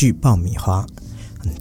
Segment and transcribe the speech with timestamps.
[0.00, 0.86] 这里是影剧爆米花。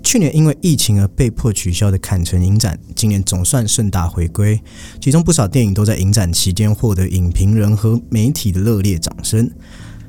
[0.02, 4.61] 去年因为疫情而被迫取消的坎城影展，今年总算盛大回归，
[5.02, 9.50] 其中不少电影都在影展期间获得影评人和媒体的热烈掌声。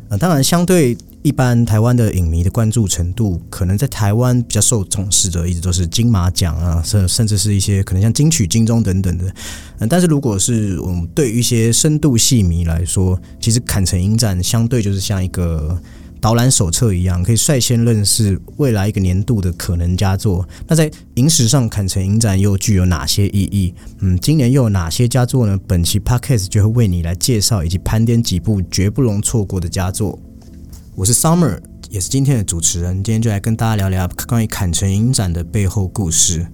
[0.09, 9.33] 呃，当然，相对一般台湾的影迷的关注程度，可能在台湾比较受重视的，一直都是金马奖啊，甚甚至是一些可能像金曲、金钟等等的。
[9.79, 15.81] 嗯，但是如果是我们对于一些深度戏迷来说，其实坎城影展相对就是像一个。
[16.21, 20.47] 导览手册一样，可以率先认识未来一个年度的可能佳作。
[20.69, 23.75] 那在影史上，坎城影展又具有哪些意义？
[24.01, 25.59] 嗯，今年又有哪些佳作呢？
[25.67, 30.19] 本期 podcast 就会为你来介绍以及盘点几部绝不容错过的佳作。
[30.95, 32.97] 我是 Summer，也是今天的主持人。
[33.03, 36.47] 今天就来跟大家聊聊关于坎城影展的背后故事。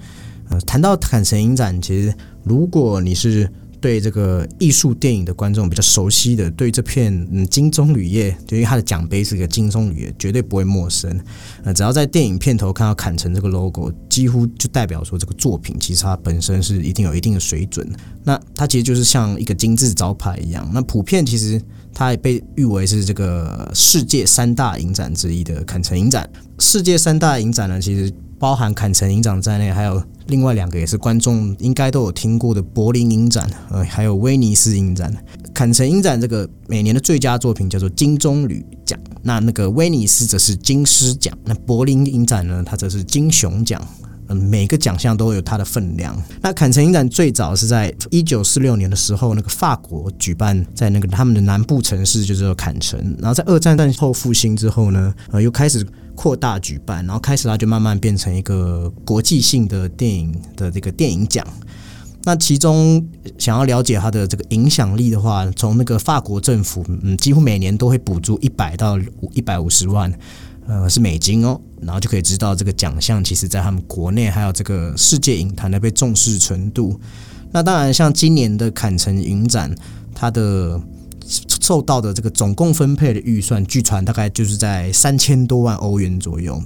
[0.49, 3.51] 呃，谈到坎城影展，其实如果你是
[3.87, 11.21] 对这个艺术电影的观众比较熟悉的，对这片嗯金棕榈叶，就因为它的奖杯是个金棕榈叶，绝对不会陌生。
[11.63, 17.89] 呃，只要在电影片头看到坎城这个 logo，几乎就代表说这个作品其实它本身是一定有一定的水准。
[18.25, 20.69] 那它其实就是像一个金字招牌一样。
[20.75, 21.63] 那普遍其实
[21.95, 26.29] 它也被誉为是这个世界三大影展之一的坎城影展。
[26.59, 28.13] 世界三大影展呢，其实。
[28.39, 35.15] 包含坎城影展在内，还有另外两个也是观众应该都有听过的柏林影展，呃，还有威尼斯影展。
[35.55, 43.81] 坎城影展这个每年的最佳作品叫做金棕榈奖，那那个威尼斯则是金狮奖，那柏林影展呢，它则是金熊奖。
[44.29, 46.21] 嗯，每个奖项都有它的分量。
[46.43, 52.99] 那坎城影展最早是在一九四六年的时候，那个法国举办在那个他们的南部城市，就是坎城。
[53.21, 55.87] 然后在二战战后复兴之后呢，呃，又开始。
[56.17, 61.47] 扩大举办，然后开始它就慢慢变成一个国际性的电影的这个电影奖。
[62.25, 63.07] 那其中
[63.39, 68.99] 想要了解它的这个影响力的话，从那个法国政府，嗯，几乎每年都会补助一百到
[69.33, 70.13] 一百五十万，
[70.67, 76.99] 呃，是美金哦，然后就可以知道这个奖项其实在他们国内还有这个世界影坛的被重视程度。
[77.53, 79.73] 那当然，像今年的坎城影展，
[80.15, 80.81] 它的。
[81.27, 86.63] 受到的这个总共分配的预算，据传大概就是在三千多万欧元左右，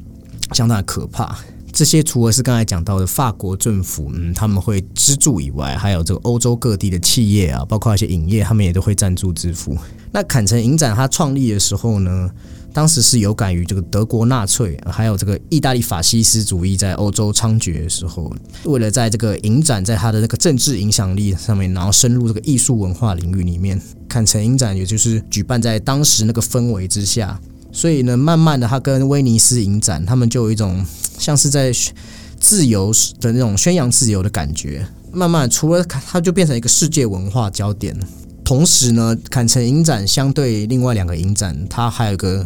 [0.52, 1.38] 相当可怕。
[1.72, 9.78] 这些除了是刚才讲到的法国政府，嗯，他们会资助以外，还有这个欧洲各地的企业啊，包括一些影业，他们也都会赞助支付。
[10.12, 12.30] 那坎城影展它创立的时候呢？
[12.72, 18.32] 当时是有感于这个德国纳粹，还有这个意大利法西斯主义在欧洲猖獗的时候，
[18.64, 27.40] 为了在这个影展在他的那个政治影响力上面，然后深入这个艺术文化领域里面，坎城影展也就是举办在当时那个氛围之下，
[27.72, 30.84] 所以呢，慢慢的他跟威尼斯影展，他们就有一种
[31.18, 31.72] 像是在
[32.38, 37.98] 自由的那种宣扬自由的感觉，慢慢除了它就变成一个世界文化焦点。
[38.50, 42.44] 同时呢，坎城影展相对另外两个影展，它还有个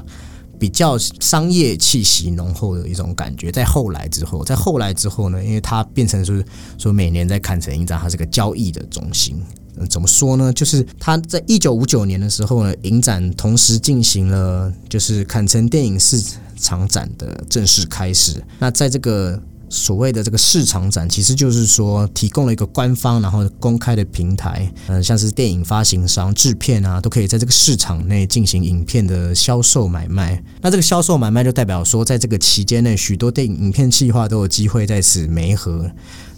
[0.58, 3.50] 比较商业气息浓厚的一种感觉。
[3.50, 6.44] 在后来之后，在后来之后呢，因为它变成是
[6.76, 9.42] 说每年在坎城影展，它是个交易的中心。
[9.88, 10.52] 怎么说呢？
[10.52, 16.22] 就是它在一九五九年的时候呢，影展同时进行了就是坎城电影市
[16.58, 18.44] 场展的正式开始。
[18.58, 19.42] 那在这个
[19.74, 30.42] 所谓的这个市场展，其实就是说提供了一个官方然后公开的平台，嗯，像是电影发行商、制片啊，都可以在这个市场内进行影片的销售买卖。
[30.62, 35.90] 那这个销售买卖就代表说，在这个期间内，许多电影影片计划都有机会在此媒合。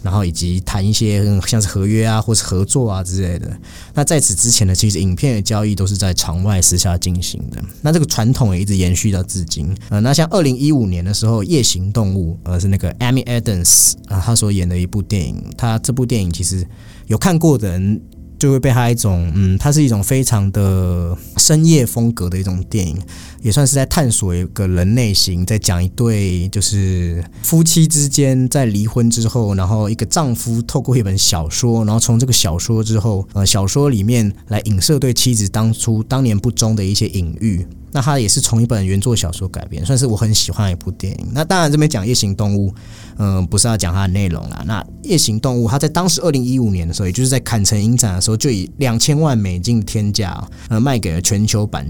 [0.07, 3.51] 然后以及谈一些像是合约啊，或是合作啊之类的。
[3.93, 7.61] 那在此之前呢，其实影片的交易都是在场外私下进行的。
[7.81, 9.75] 那这个传统也一直延续到至今。
[9.89, 15.43] 呃，那像二零一五年的时候，《夜行动物》呃是那个 Amy Adams 啊，他所演的一部电影。
[15.57, 16.65] 他这部电影其实
[17.07, 18.01] 有看过的人。
[18.39, 22.97] 就会被他一种，嗯，它是一种非常的深夜风格的一种电影，
[23.41, 37.65] 也算是在探索一个人类型，在讲一对就是夫妻之间在离婚之后，然后一个丈夫透过一本小说，然后从这个小说之后，呃，小说里面来影射对妻子当初当年不忠的一些隐喻。
[37.91, 41.27] 那它也是从一本原作小说改编，算是我很喜欢的一部电影。
[41.31, 42.73] 那当然这边讲夜行动物，
[43.17, 44.63] 嗯，不是要讲它的内容啦。
[44.67, 51.89] 那夜行动物，它在当时二零一五年的时候，也就是在坎城影展的时候，就以两千万美金天价，呃，卖给了全球版，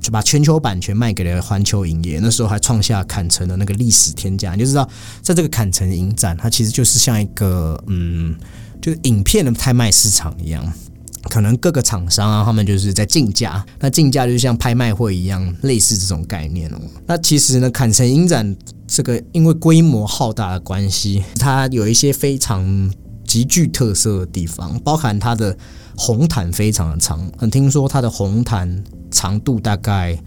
[0.00, 2.20] 就把全球版权卖给了环球影业。
[2.22, 4.52] 那时候还创下坎城的那个历史天价。
[4.52, 4.88] 你就知道，
[5.22, 8.36] 在这个坎城影展，它其实就是像一个嗯，
[8.80, 10.72] 就是影片的拍卖市场一样。
[11.24, 16.78] 可能各个厂商啊，他们就是在竞价，那竞价就像拍卖会一样，类似这种概念哦。
[17.06, 18.56] 那其实呢，坎城影展
[18.86, 22.92] 这个因为规模浩大的关系，它有一些非常
[23.26, 25.56] 极具特色的地方，包含它的
[25.96, 30.18] 红毯非常的长，很听说它的红毯长度大概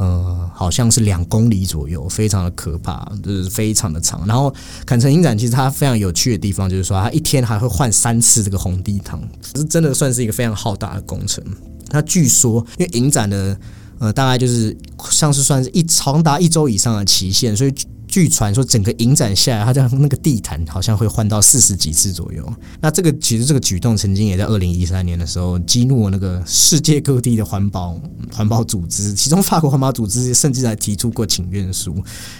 [0.00, 4.26] 呃，好像是两公里左右，非常的可怕，就是非常的长。
[4.26, 4.52] 然后
[4.86, 9.20] 坎城影展其实它非常有趣的地方，就是说它一天还会换三次这个红地毯，
[9.54, 11.44] 是真的算是一个非常浩大的工程。
[11.90, 13.54] 它据说因为影展的
[13.98, 14.74] 呃大概就是
[15.10, 17.74] 像是算是一长达一周以上的期限，所以。
[18.10, 22.46] 据传说，整个影展下来，他这样那个地毯好像会换到四十几次左右。
[22.80, 27.98] 那这个其实这个举动，曾经也在二零一三年的时候激怒了那个世界各地的环保
[28.32, 31.94] 环保组织，其中法国环保组织甚至还提出过请愿书。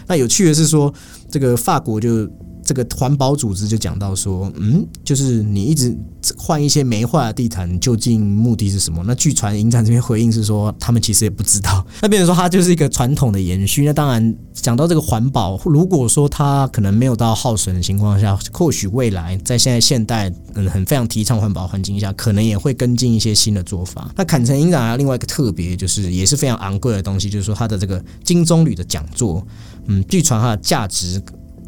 [0.06, 0.93] 那有趣的是说，
[1.31, 2.28] 这个法国就。
[2.70, 5.93] 这个环保组织就讲到说，嗯，就是你一直
[6.38, 9.02] 换一些没坏的地毯，究竟目的是什么？
[9.05, 11.84] 那据传影展这边回应是说，他们其实也不知道。
[12.00, 13.84] 那变成说，它就是一个传统的延续。
[13.84, 24.12] 那当然，讲到这个环保，如果说它可能没有到耗损的情况下，或许未来在现在现代嗯很非常提倡环保环境下，可能也会跟进一些新的做法。
[24.14, 29.44] 那坎城影展还有另外一个特别，就是也是非常昂贵的东西，就是说它的这个金棕榈的讲座，
[29.87, 31.20] 嗯，据传它的价值。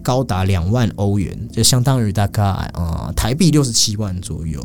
[0.02, 4.60] 高达两万欧元，就相当于大概啊台币六十七万左右。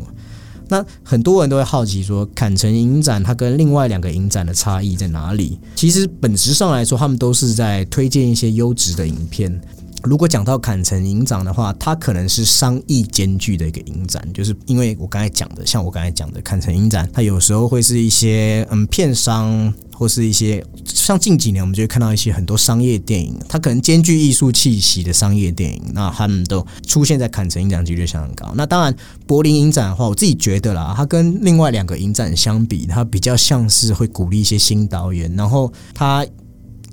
[0.70, 5.58] 那很多人都会好奇说，坎城影展它跟另外两个影展的差异在哪里？
[5.74, 9.58] 其实本质上来说，他们都是在推荐一些优质的影片。
[10.04, 19.72] 如果讲到坎城影展的话，它可能是商业兼具的一个影展，就是因为我刚才讲的，像我刚才讲的坎城影展，它有时候会是一些嗯片商。
[19.98, 28.54] 或是一些像近几年，我们就会看到一些很多商业电影，它可能兼具艺术气息的商业电影，那他们都出现在坎城影展几率相当高。
[28.54, 28.94] 那当然，
[29.26, 36.24] 柏林影展的话，我自己觉得啦，它跟另外两个影展相比，它比较像是会鼓励一些新导演，然后它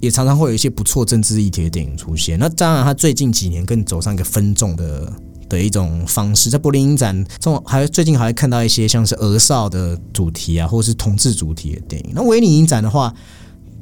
[0.06, 2.40] 也常常会有一些不错政治议题的电影出现。
[2.40, 5.12] 那当然，他最近几年更走上一个分众的。
[5.48, 12.13] 的一种方式，在柏林影展中，还最近还会看到一些像是俄少的主题啊，或者是同志主题的电影。
[12.16, 13.13] 那维尼影展的话，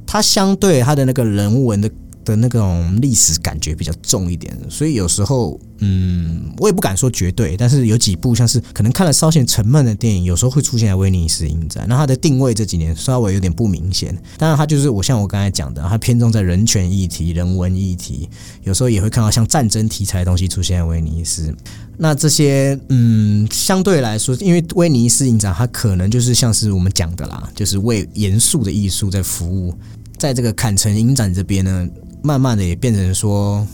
[0.05, 1.89] 它相对它的那个人文的。
[2.23, 11.85] 的那种历史感觉比较重一点，所以有时候，嗯，我也不敢说绝对，但是有几部像是可能看了稍显沉闷的电影，有时候会出现在威尼斯影展。
[11.87, 18.29] 那它的定位这几年稍微有点不明显，当然它就是我像我刚才讲的，它偏重在人权议题、人文议题，
[18.63, 21.53] 有时候也会看到像战争题材的东西出现在威尼斯。
[21.97, 29.73] 那这些，嗯，相对来说，因为威尼斯影展它可能就是像是我们讲的啦，就是为严肃的艺术在服务，
[30.17, 31.87] 在这个坎城影展这边呢。
[32.23, 33.67] 慢慢的也变成说，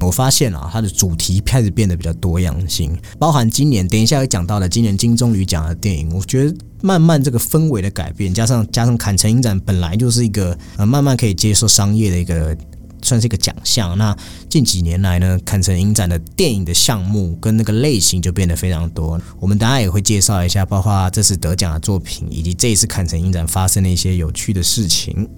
[0.00, 12.56] 我发现啊，它的主题开始变得比较多样性，包含今年等一下会讲到的今年金棕榈奖的电影，我觉得慢慢这个氛围的改变，加上加上坎城影展本来就是一个呃慢慢可以接受商业的一个
[13.02, 14.16] 算是一个奖项，那
[14.48, 25.28] 近几年来呢，坎城影展的电影的项目跟那个类型就变得非常多，我们等下也会介绍一下，包括这次得奖的作品，以及这一次坎城影展发生的一些有趣的事情。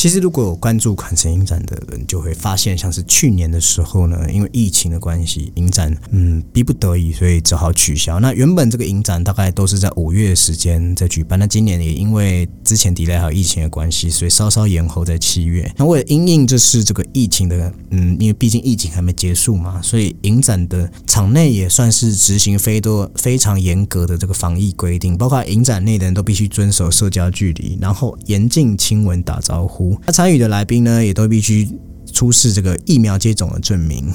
[0.00, 8.18] 其实，如果有关注坎城影展的人，就会发现，像是去年的时候呢，因为疫情的关系，影展嗯逼不得已，所以只好取消。
[8.18, 15.70] 那原本这个影展大概都是在五月时间在举办，那今年也因为之前 delay 还有疫情的关系，所以稍稍延后在七月。
[15.76, 29.89] 那为了因应这是这个疫情的，嗯，因为毕竟疫情还没结束嘛，所以影展的场内也算是执行非多非常严格的这个防疫规定，包括影展内的人都必须遵守社交距离，然后严禁亲吻打招呼。
[30.06, 31.68] 那参与的来宾呢，也都必须
[32.12, 34.12] 出示这个疫苗接种的证明。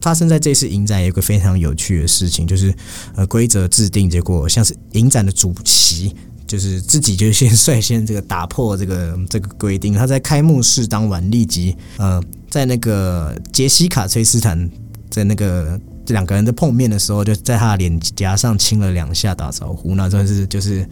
[0.00, 2.74] 发生在这次影展有一个非常有趣的事情，就是
[3.14, 6.14] 呃规则制定，结果像是影展的主席，
[6.46, 9.92] 就是自己就先率先这个打破这个这个规定。
[9.92, 14.70] 他在开幕式当晚立即呃在那个杰西卡崔斯坦
[15.10, 19.94] 在那个这两个人的碰面的时候，就在他的脸颊上亲了两下打招呼。
[19.94, 20.88] 那这是就是。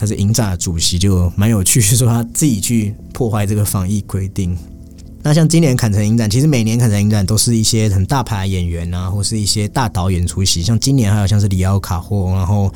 [0.00, 4.56] 他是影展主席，就蛮有趣，说他自己去破坏这个防疫规定。
[5.24, 10.62] 那像今年坎城影展，其实每年坎城影展都是一些很大牌演员啊，或是一些大导演出席。
[10.62, 12.72] 像今年还有像是里奥卡霍，然后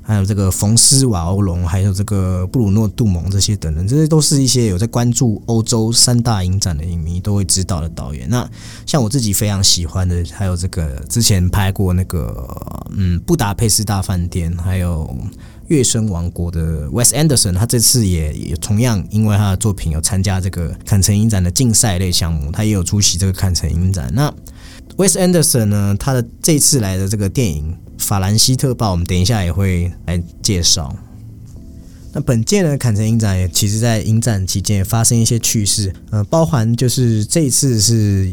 [0.00, 8.28] 还有这个冯斯瓦欧龙，还有这个布鲁诺杜蒙这些等人，这些都是一些有在关注欧洲三大影展的影迷都会知道的导演。
[8.30, 8.48] 那
[8.86, 12.48] 像我自己非常喜欢的，还有这个之前拍过那个
[12.96, 15.12] 嗯布达佩斯大饭店，还有。
[15.70, 24.10] 月升王国的 Wes Anderson，他这次也也同样因为他的作品有参加这个坎城影展的竞赛类项目，他也有出席这个坎城影展。
[24.12, 24.28] 那
[24.96, 30.92] Wes Anderson 呢，他的这次来的这个电影《法兰西特报》，我们等一下也会来介绍。
[32.12, 38.32] 那本届呢坎城影展其实在影展期间也发生一些趣事，呃，包含就是这次是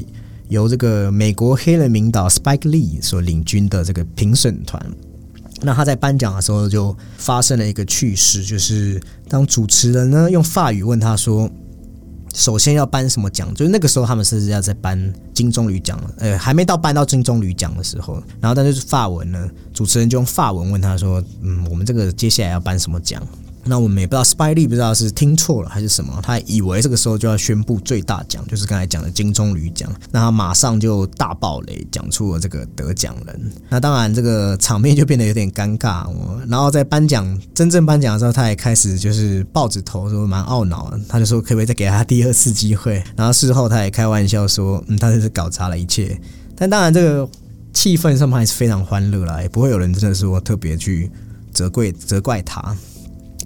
[0.50, 4.84] 由这个美国黑人名导 Spike Lee 所领军的这个评审团。
[5.62, 11.50] 那他在颁奖的时候就发生了一个趣事，就是当主持人呢用法语问他说
[12.36, 23.22] ：“首先要颁什么奖，就是那个时候他们是要在颁金棕榈奖，呃，还没到颁到金棕榈奖的时候，然后但是法文呢，主持人就用法文问他说，嗯，我们这个接下来要颁什么奖？
[23.68, 29.90] 那我们也不知道 Spy 不知道是听错了还是什么，他以为这个时候就要宣布最大奖，就是刚才讲的金棕榈奖。
[30.12, 33.52] 那他马上就大爆雷，讲出了这个得奖人。
[33.70, 36.08] 那当然，这个场面就变得有点尴尬。
[36.48, 43.04] 然后在颁奖真正颁奖的时候，他也开始就是抱着头说蛮懊恼，他就说可不可以再给他第二次机会？
[43.16, 46.20] 然后事后他也开玩笑说，嗯，他就是搞砸了一切。
[46.56, 47.30] 但当然，这个
[47.74, 51.12] 气氛上面还是非常欢乐啦，也不会有人真的说特别去
[51.54, 52.76] 责怪责怪他。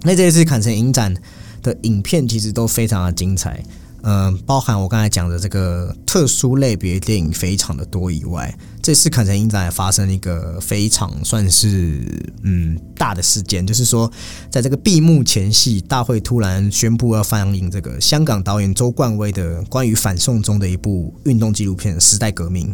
[0.03, 1.13] 那这一次坎城影展
[1.61, 3.63] 的影片其实都非常的精彩，
[4.01, 12.01] 嗯，包含我刚才讲的这个特殊类别电影非常的多以外，这次坎城影展也发生一个非常算是
[12.41, 14.11] 嗯大的事件，就是说
[14.49, 22.73] 在这个闭幕前夕，大会突然宣布要放映这个香港导演周冠威的关于反送中的一部运动纪录片《时代革命》。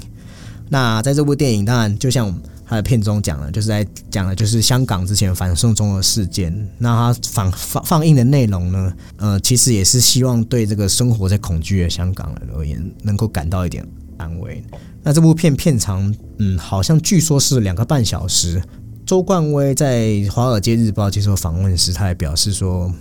[0.69, 2.33] 那在这部电影，当然就像。
[2.67, 6.53] 他的片中讲了，就是在讲的，就是香港之前反送中的事件。
[6.77, 8.93] 那他放放放映的内容呢？
[9.15, 14.61] 呃，其实也是希望对这个生活在恐惧的香港人而言，能够感到一点安慰。
[15.01, 18.61] 那这部片片长，嗯，好像据说是两个半小时。
[19.05, 22.93] 周冠威在《华尔街日报》接受访问时，他也表示说。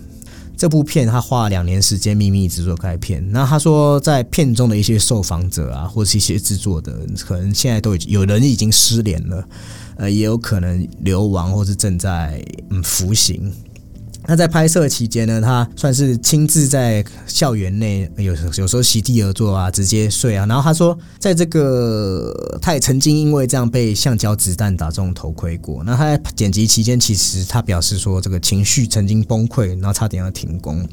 [0.57, 6.93] 这部片他花了两年时间秘密制作该片，那他说在片中的一些受访者啊，或是一些制作的，
[7.27, 9.47] 可能现在都已经有人已经失联了，
[9.97, 13.53] 呃，也有可能流亡或是正在嗯服刑。
[14.29, 20.45] 那在拍摄期间呢，他算是亲自在校园内有有时候席地而坐啊，直接睡啊。
[20.47, 25.83] 然后他说，在这个他也曾经因为这样被橡胶子弹打中头盔过。
[25.85, 30.85] 那他在剪辑期间，其实他表示说，这个情绪曾经崩溃，然后差点要停工。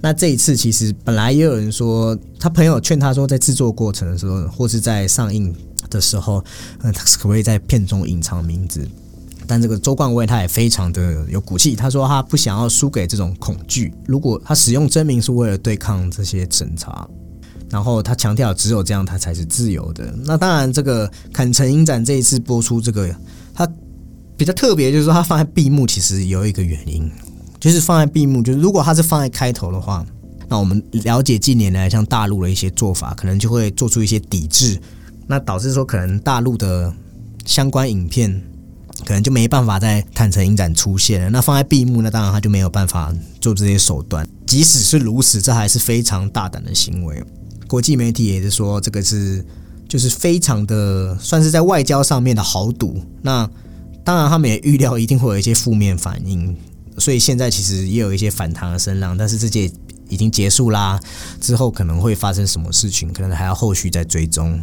[0.00, 5.54] 那这一次，其实本来也有人说，他朋友劝他说，在制作过程的时候，或是在上映
[5.88, 6.44] 的时候，
[6.80, 8.84] 嗯，他可不可以在片中隐藏名字？
[9.46, 13.92] 但这个周冠威他也非常的有骨气，他说他不想要输给这种恐惧。
[14.06, 17.06] 如果他使用真名是为了对抗这些审查，
[17.68, 20.14] 然后他强调只有这样他才是自由的。
[20.24, 23.14] 那当然，这个坎城影展这一次播出这个，
[23.52, 23.68] 他
[24.36, 27.10] 比较特别，就是说他放在闭幕，其实有一个原因，
[27.58, 30.04] 就是放在闭幕，就是如果他是放在开头的话，
[30.48, 34.78] 那我们了解近年来像大陆的一些做法，可能就会做出一些抵制，
[35.26, 36.94] 那导致说可能大陆的
[37.44, 38.42] 相关影片。
[39.04, 41.30] 可能就没办法在坦诚影展出现了。
[41.30, 44.26] 那放在闭幕，那当然他就没有办法做这些手段。
[44.46, 47.22] 即使是如此，这还是非常大胆的行为。
[47.66, 49.44] 国际媒体也是说，这个是
[49.88, 53.02] 就是非常的算是在外交上面的豪赌。
[53.22, 53.48] 那
[54.04, 56.56] 当然，他们也预料一定会有一些负面反应，
[56.98, 59.16] 所以现在其实也有一些反弹的声浪。
[59.16, 59.70] 但是这届
[60.08, 61.00] 已经结束啦，
[61.40, 64.60] 之后可能会发生什么事情，可能还要后续再追踪。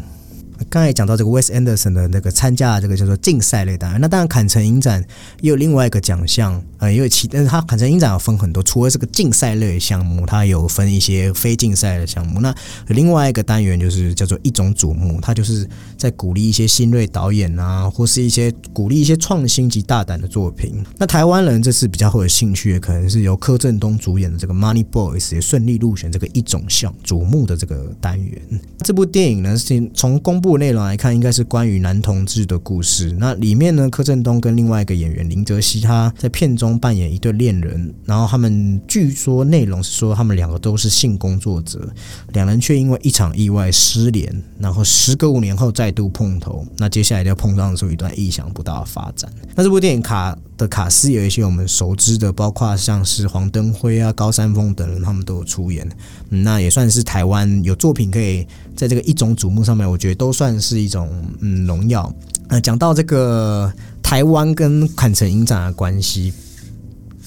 [0.70, 5.04] 刚才讲到这个 Wes Anderson 的那个参加这个叫做竞赛类单元，那当然坎城影展
[5.42, 12.42] 也有另外一个奖项，呃，因为其但是它坎城影展有分很多，除了这个竞赛类项目，它有分一些非竞赛的项目。
[12.42, 12.54] 那
[12.88, 15.66] 另外一个单元就是叫做一种瞩目，它就是
[15.98, 20.84] 在鼓励一些新锐导演啊，或是一些鼓励一些创新及大胆的作品。
[20.98, 28.42] 那台湾人这次比较会有兴趣的，可能是由柯震东主演的这个 Money Boys 也顺利入选这个一种项瞩目的这个单元。
[28.84, 30.49] 这部电影呢是从公布。
[30.50, 33.16] 部内容来看，应该是关于男同志的故事。
[33.20, 37.94] 那里面呢，柯震东跟另外一个演员林哲熙，他在片中扮演一对恋人。
[38.04, 41.88] 然后他们据说内容是说，他们两个都是性工作者，
[42.34, 44.44] 两人却因为一场意外失联。
[44.58, 49.32] 然后时隔五年后再度碰头，那接下来要碰撞出一段意想不到的发展。
[49.54, 55.90] 那这部电影卡的卡司有一些我们熟知的，包括像是黄登辉啊、高山峰等人，他们都有出演。
[56.28, 62.14] 那也算是台湾有作品可以在这个一种瞩目上面，我觉得都算是一种嗯荣耀。
[62.50, 63.72] 呃，讲到这个
[64.04, 66.34] 台湾跟坎城影展的关系，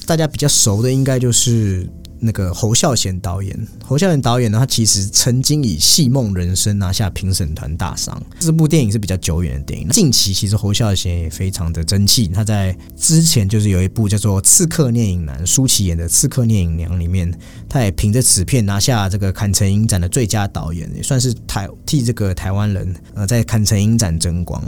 [0.04, 1.88] 大家比较熟的应该就是。
[2.24, 8.22] 那个侯孝贤导演，侯孝贤导演呢，他其实曾经以《戏梦人生》拿下评审团大赏。
[8.38, 9.88] 这部电影是比较久远的电影。
[9.88, 17.36] 近期其实侯孝贤也非常的争气，他在之前就是有一部叫做《刺客聂隐男》，舒淇演的《刺客聂隐娘》里面，
[17.68, 24.62] 他也凭着此片拿下这个坎城影展的最佳导演，也算是台替这个台湾人呃在坎城影展争光。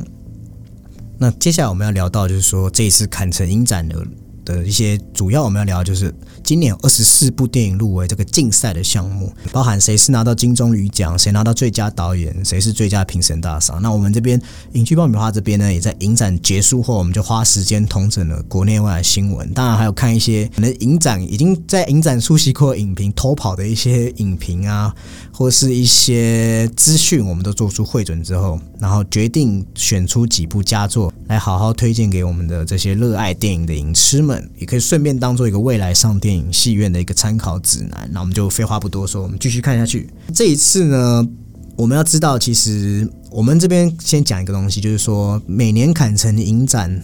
[1.16, 4.04] 那接下来我们要聊到就是说这一次坎城影展的。
[4.44, 13.80] 的一些主要我们要聊就是今年有二十四部电影入围这个竞赛的项目，包含谁是拿到金棕榈奖，谁拿到最佳导演，谁是最佳评审大赏。
[13.80, 14.40] 那我们这边
[14.72, 24.94] 影剧爆米花这边呢，也在影展结束后，我们就花时间统整了国内外的新闻，当然还有看一些可能影展已经在影展出席过影评偷跑的一些影评啊，
[25.32, 34.33] 或是一些资讯，我们都做出汇准之后，然后决定选出几部佳作来好好推荐给我们的这些热爱电影的影痴们。
[34.58, 38.08] 也可以顺便当做一个未来上电影戏院的一个参考指南。
[38.12, 40.08] 那我们就废话不多说，我们继续看下去。
[40.32, 41.28] 这一次呢，
[41.76, 47.02] 我们要知道，其实我们这边先讲一个东西，就是说每年坎城影展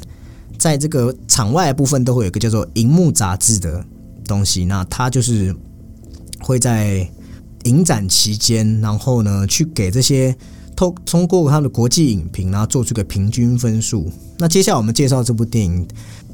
[0.58, 3.84] 在这个场外部分都会有一个叫做荧幕杂志的
[4.24, 4.64] 东西。
[4.64, 5.54] 那它就是
[6.40, 7.08] 会在
[7.64, 10.34] 影展期间，然后呢去给这些
[10.76, 14.10] 通通过它的国际影评，然后做出个平均分数。
[14.38, 15.86] 那接下来我们介绍这部电影。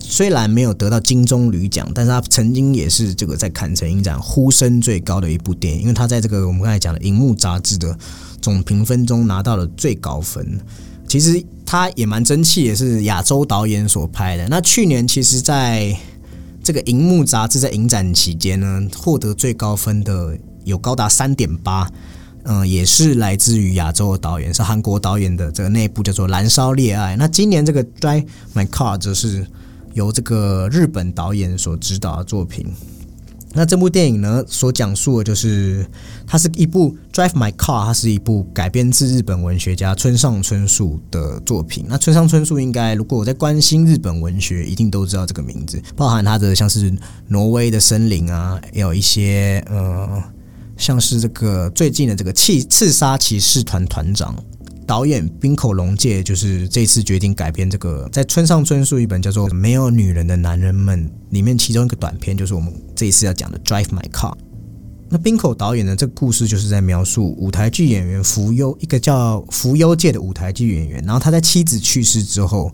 [0.08, 7.98] 虽然没有得到金棕榈奖，但是他曾经也是这个在坎城影展呼声最高的一部电影，因为他在这个我们刚才讲的荧幕杂志的
[8.40, 10.60] 总评分中拿到了最高分。
[11.08, 14.46] 其实他也蛮争气，也是亚洲导演所拍的。
[14.48, 15.94] 那去年其实在
[16.62, 21.90] 这个荧幕杂志在影展期间呢，获得最高分的有高达三点八，
[22.44, 27.14] 嗯，也是来自于亚洲的导演，是韩国导演的这个那部叫做《燃烧恋爱》。
[27.18, 29.44] 那今年这个《Drive My Car》则是。
[29.96, 32.66] 由这个日本导演所指导的作品，
[33.54, 35.86] 那这部电影呢，所讲述的就是
[36.26, 41.86] 它是一部《Drive My Car》，它是一部改编自日本文学家村上春树的作品。
[41.88, 46.90] 那村上春树应该，如果我在关心日本文学，一定都知道这个名字，包含他的像是
[47.28, 50.22] 《挪威的森林》啊，也有一些呃，
[50.76, 54.36] 像是这个最近的这个《刺刺杀骑士团团长》。
[54.86, 64.32] 导演滨口龙介就是这次决定改编这个，在村上春树一本叫做《没有女人的男人们》里面，其中一个短片就是我们这一次要讲的《Drive My Car》。
[65.08, 72.72] 那滨口导演的这个故事就是在描述舞台剧演员福优，一个叫福优界的舞台剧演员，然后他在妻子去世之后，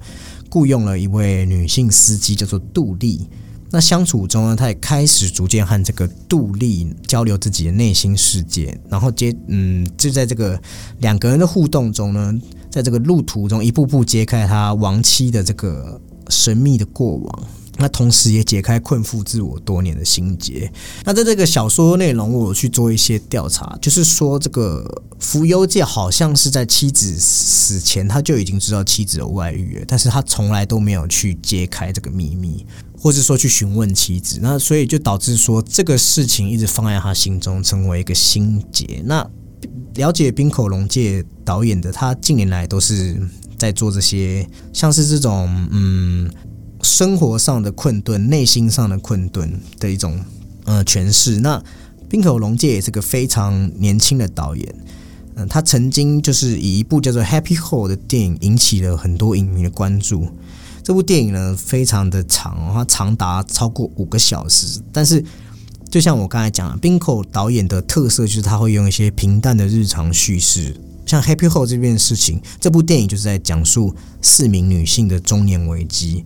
[0.51, 3.27] 雇佣了一位女性司机，叫做杜丽。
[3.72, 10.61] 那相处中呢，他也开始逐渐和这个杜丽交流自己的内心世界，然后接嗯，就在这个
[10.98, 12.35] 两个人的互动中呢，
[12.70, 17.44] 在这个路途中一步步揭开他亡妻的这个神秘的过往，
[17.78, 20.70] 那同时也解开困缚自我多年的心结。
[21.04, 32.66] 那在这个小说内容，我有去做一些调查，就是说这个福优界好像是在妻子死前他就已经知道妻子有外遇了，但是他从来都没有去揭开这个秘密。
[33.03, 39.03] 或是说去询问妻子，那所以就导致说这个事情一直放在他心中，成为一个心结。
[39.05, 39.29] 那
[39.95, 43.21] 了解冰口龙介导演的，他近年来都是
[43.59, 46.31] 在做这些，像是这种嗯
[46.83, 50.21] 生活上的困顿、内心上的困顿的一种
[50.67, 51.41] 呃诠释。
[51.41, 51.61] 那
[52.09, 54.75] 冰口龙介也是个非常年轻的导演，
[55.35, 60.29] 嗯，他曾经就是以一部叫做《Happy Hole》的电影引起了很多影迷的关注。
[60.83, 64.81] 这部电影呢，非常的长，它长达超过五个小时。
[64.92, 65.25] 但是，
[65.90, 70.75] 就像我刚才讲，冰口导演的特色就是他会用一些平淡的日常叙事，
[71.07, 76.25] 像《Happy Hole》这件事情，这部电影就是在讲述四名女性的中年危机。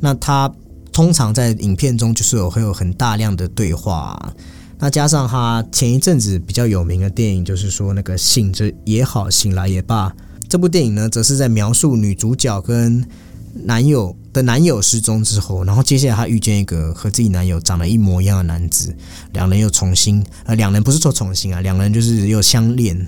[0.00, 0.52] 那他
[0.92, 4.34] 通常在影片中就是有会有很大量的对话。
[4.78, 10.12] 那加上他前一阵子比较有名的电影，就是说那个醒着也好，醒来也罢。
[10.48, 13.06] 这部电影呢，则是在描述女主角跟
[13.52, 18.94] 男友的男友失踪之后，然后接下来她遇见一个和自己男友长得一模一样的男子，
[19.32, 23.06] 两人又重新呃，两人不是说重新啊，两人就是又相恋。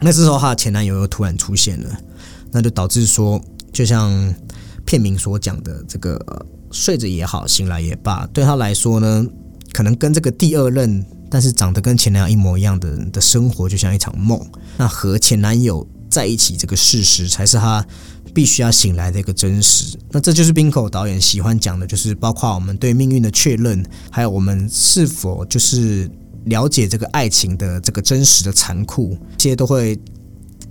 [0.00, 1.98] 那时候她的前男友又突然出现了，
[2.52, 3.40] 那就导致说，
[3.72, 4.34] 就像
[4.84, 9.26] 片名所讲的，这个睡着也好，醒来也罢，对她来说呢，
[9.72, 14.38] 可能跟这个第二任但是长得跟前男友一模一样的人的生活，就像一场梦。
[14.76, 17.82] 那和前男友在一起这个事实，才是她。
[18.36, 26.06] 必须要醒来的一个真实，那这就是冰口导演喜欢讲的，就是包括我们对命运的确认，还有我们是否就是
[26.44, 29.98] 了解这个爱情的这个真实的残酷，这些都会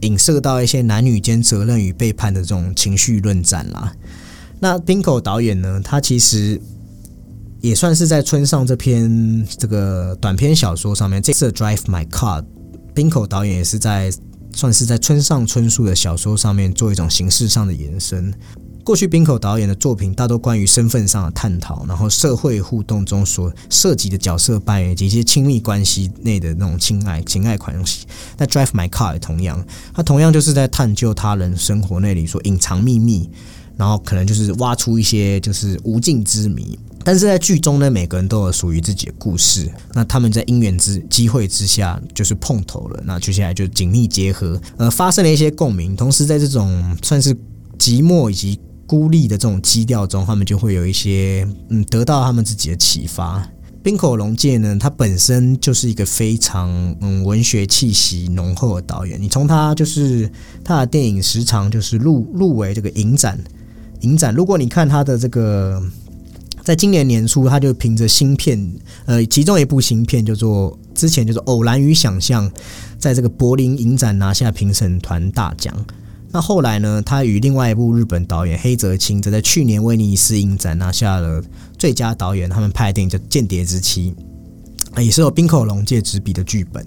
[0.01, 3.91] 影射到一些男女间责任与背叛的这种情绪论战啦。
[4.59, 6.61] 那冰口导演呢，他其实
[7.61, 12.41] 也算是在村上这篇这个短篇小说上面，这次《Drive My Car》，
[12.93, 14.11] 冰口导演也是在。
[14.55, 18.33] 算是在村上春树的小说上面做一种形式上的延伸。
[18.85, 28.05] 过去冰口导演的作品大多关于身份上的探讨，然后社会互动中所涉及的角色扮演及一些亲密关系内的那种情爱情爱关系。
[28.37, 33.27] 那《Drive My Car》也同样，它同样就是在探究他人生活那里所隐藏秘密，
[33.75, 36.77] 然后可能就是挖出一些就是无尽之谜。
[37.05, 39.71] 但是在剧中呢，每个人都有属于自己的故事。
[39.93, 42.99] 那他们在因缘之机会之下，就是碰头了。
[43.05, 45.95] 那接下来就紧密结合，呃，发生了一些共鸣。
[45.95, 47.31] 同时，在这种算是
[47.77, 53.47] 寂寞以及孤立的这种基调中，他们就会有一些嗯，得到他们自己的启发。
[53.83, 59.21] 冰口龙介呢，他本身就是一个非常嗯文学气息浓厚的导演。
[59.21, 60.27] 你从他就是
[60.63, 63.39] 他的电影时长就是入入围这个影展，
[63.99, 64.33] 影展。
[64.33, 65.79] 如果你看他的这个。
[66.65, 68.59] 在今年年初，他就凭着新片，
[69.05, 72.49] 呃，其中一部新片叫做之前就是《偶然与想象》，
[72.97, 75.71] 在这个柏林影展拿下评审团大奖。
[76.31, 81.39] 那后来呢，他与另外一部日本导演黑泽清，则在去年威尼斯影展拿下了
[81.77, 82.49] 最佳导演。
[82.49, 84.15] 他们拍的电影叫《间谍之妻》，
[85.03, 86.83] 也是由冰口龙介执笔的剧本。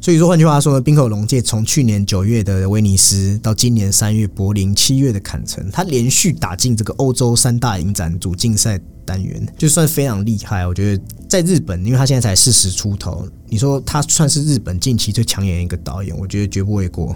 [0.00, 10.66] 所以说，换句话说呢，冰口龙介从去年九月的威尼斯到今年三月柏林、七月的坎城，他连续打进这个欧洲三大影展主竞赛单元，就算非常厉害。
[10.66, 17.14] 我觉得在日本，因为他现在才四十出头，你说他算是日本近期最抢眼一个导演，我觉得绝不为过。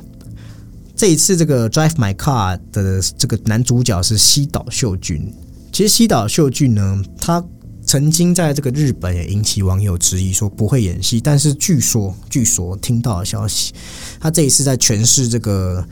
[0.94, 5.33] 这一次这个《Drive My Car》的这个男主角是西岛秀俊。
[5.72, 7.44] 其实西岛秀俊呢，他。
[7.87, 11.18] 曾经在这个日本也引起网友质疑，说不会演戏。
[11.18, 13.72] 但是据说，据说听到的消息，
[14.20, 15.83] 他这一次在诠释这个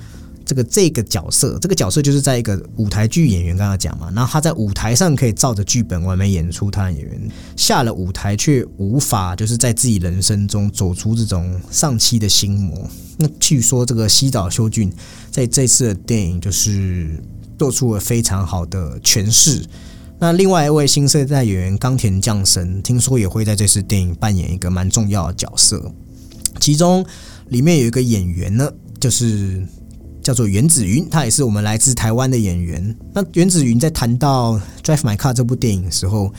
[0.46, 12.88] 这个这个角色，这个角色就是在一个舞台剧演员刚刚讲嘛，然后他在舞台上可以照着剧本完美演出他的演员，下了舞台却无法就是在自己人生中走出这种丧妻的心魔。
[13.18, 14.92] 那据说这个西岛修俊
[15.30, 17.20] 在这次的电影就是
[17.58, 19.62] 做出了非常好的诠释。
[20.18, 25.92] 那另外一位新生代演员冈田将生，听说也会在这次电影扮演一个蛮重要的角色。
[26.60, 27.04] 其中
[27.48, 29.62] 里面有一个演员呢，就是
[30.26, 32.96] 叫做原子云，他也是我们来自台湾的演员。
[33.14, 36.32] 那原子云在谈到《Drive My Car》这部电影的时候，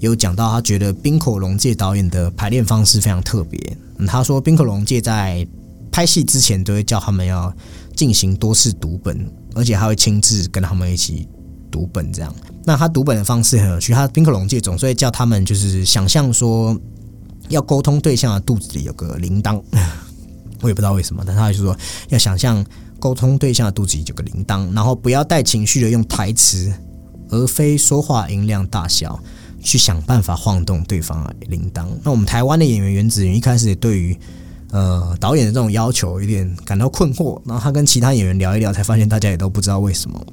[0.00, 3.60] 有讲到他觉得冰口龙介导演的排练方式非常特别。
[3.98, 5.46] 嗯，他说冰口龙介在
[5.92, 7.54] 拍戏之前都会叫他们要
[7.94, 11.28] 进行多次读本，而且还会亲自跟他们一起
[11.70, 12.34] 读本这样。
[12.64, 16.76] 那他读本的方式很有趣，他冰克龙界总是会叫他们就是想象说
[17.50, 19.62] 要沟通对象的肚子里有个铃铛，
[20.60, 22.66] 我也不知道为什么，但他就说要想象
[22.98, 26.72] 沟通对象的肚子里有个铃铛，然后不要带情绪的用台词，
[27.30, 29.18] 而非说话音量大小
[29.62, 31.86] 去想办法晃动对方的铃铛。
[32.02, 34.18] 那我们台湾的演员袁子云一开始也对于
[34.70, 40.26] 呃导演的这种要求有点感到困惑，然后他跟其他演员聊一聊，才发现大家也都不知道为什么。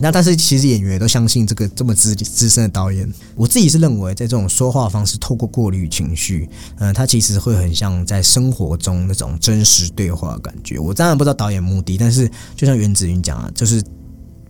[0.00, 10.80] 那但是其实演员都相信这个这么资资深的导演，我自己是认为在这种说话方式透过过滤情绪，嗯，他其实会很像在生活中那种真实对话的感觉。
[10.80, 13.80] 我当然不知道导演目的，但是就像袁子云讲啊，就是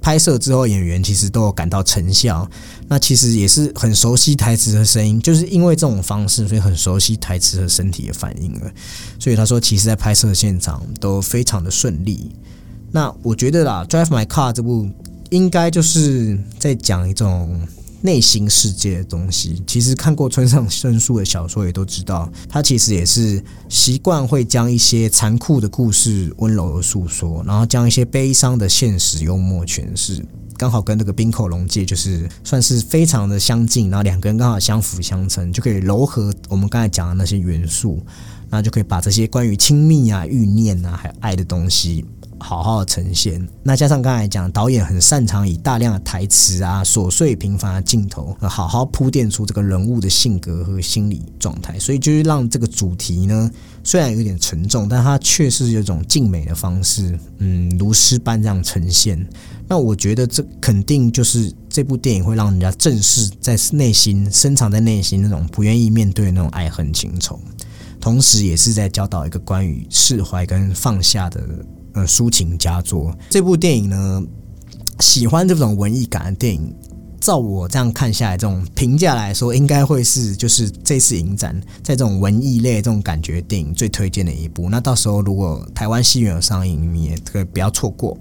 [0.00, 2.48] 拍摄之后演员其实都有感到成效，
[2.88, 8.72] 那其实也是很熟悉台词和声音，就是因为这种方式，所以很熟悉台词和身体的反应了。
[9.18, 12.30] 所以他说，其实在拍摄现场都非常的顺利。
[12.90, 14.88] 那我觉得啦，《Drive My Car》这部。
[15.30, 17.60] 应该就是在讲一种
[18.02, 19.62] 内心世界的东西。
[19.66, 30.24] 其实看过村上春树的小说，也都知道，他其实也是习惯会将一些残酷的故事温柔的诉说，然后将一些悲伤的现实幽默诠释。
[30.56, 38.00] 刚好跟那个冰口龙介就是算是非常的相近，然后两个人刚好相辅相成，就可以糅合我们刚才讲的那些元素，
[38.50, 42.04] 那就可以把这些关于亲密啊、欲念啊，还有爱的东西。
[42.46, 53.50] 好好呈现，那加上刚才讲，导演很擅长以大量的台词啊、琐碎平凡的镜头，好好铺垫出这个人物的性格和心理状态，所以就是让这个主题呢，
[53.82, 59.26] 虽然有点沉重，但它却是有种静美的方式，嗯，如诗般这样呈现。
[59.66, 67.40] 那我觉得这肯定就是这部电影会让人家正视在内心深藏在内心那种不愿意面对那种爱恨情仇，
[67.98, 71.40] 同时也是在教导一个关于释怀跟放下的。
[71.94, 73.16] 呃，抒情佳作。
[73.30, 74.22] 这部电影呢，
[75.00, 76.74] 喜欢这种文艺感的电影，
[77.20, 84.68] 照我这样看下来，这种评价来说，应该会是就是这次影展在这种文艺类这种感觉电影最推荐的一部。
[84.68, 88.18] 那到时候如果台湾戏院有上映，你也可以不要错过。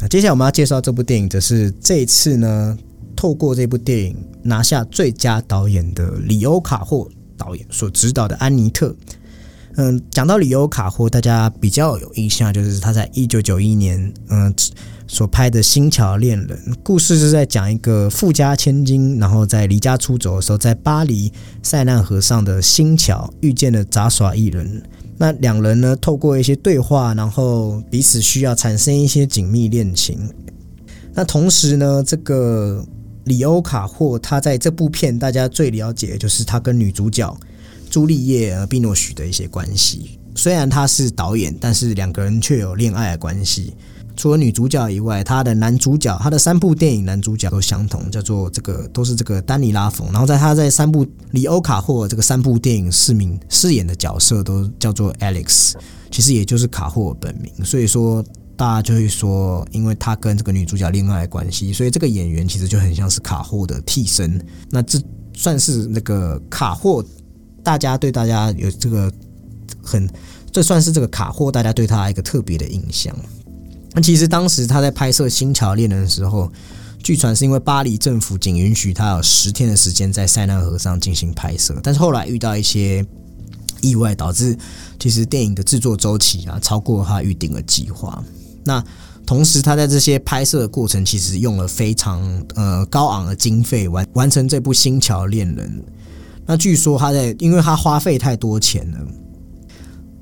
[0.00, 2.76] 那接下来我们要介绍这部电影，则是这次呢，
[3.14, 8.88] 透过这部电影拿下最佳导演的里欧卡霍导演所指导的《安妮特》。
[9.76, 14.54] 嗯，讲到里欧卡霍，大家比较有印象，就是他在一九九一年，嗯，
[15.06, 21.32] 所拍的《新桥恋人》故事是在讲一个富家千金，然后在离家出走的时候，在巴黎
[21.62, 24.82] 塞纳河上的新桥遇见了杂耍艺人。
[25.16, 30.18] 那两人呢，透过一些对话，然后彼此需要产生一些紧密恋情。
[31.14, 32.84] 那同时呢，这个
[33.24, 37.34] 里欧卡霍他在这部片大家最了解就是他跟女主角
[37.92, 40.18] 朱丽叶和·毕诺许的一些关系。
[40.34, 43.74] 虽然他是导演，但是两个人却有恋爱的关系。
[44.16, 50.10] 除了女主角以外，他的男主角，他的三部电影男主角都相同，叫做这个都是这个丹尼拉冯。
[50.10, 55.74] 然后在他在三部里欧卡霍这个三部电影饰名饰演的角色都叫做 Alex，
[56.10, 57.52] 其实也就是卡霍本名。
[57.62, 58.24] 所以说
[58.56, 64.42] 大家就会说，因为他跟这个女主角恋爱关系，所以这个演员其实就很像是卡霍的替身。
[64.70, 64.98] 那这
[65.34, 67.04] 算是那个卡霍，
[67.62, 69.12] 大家对大家有这个
[69.82, 70.08] 很，
[70.50, 73.14] 这算是这个卡霍大家对他一个特别的印象。
[73.94, 76.50] 那其实当时他在拍摄《新桥恋人》的时候，
[77.02, 83.04] 据传是因为巴黎政府仅允许他有十天的时间在塞纳河上进行拍摄，但是后来遇到一些
[83.80, 84.56] 意外，导致
[84.98, 88.24] 其实电影的制作周期啊超过他预定的计划。
[88.64, 88.82] 那
[89.26, 92.22] 同时他在这些拍摄的过程，其实用了非常
[92.54, 95.68] 呃高昂的经费完完成这部《新桥恋人》。
[96.52, 98.98] 那据说他在，因为他花费太多钱了。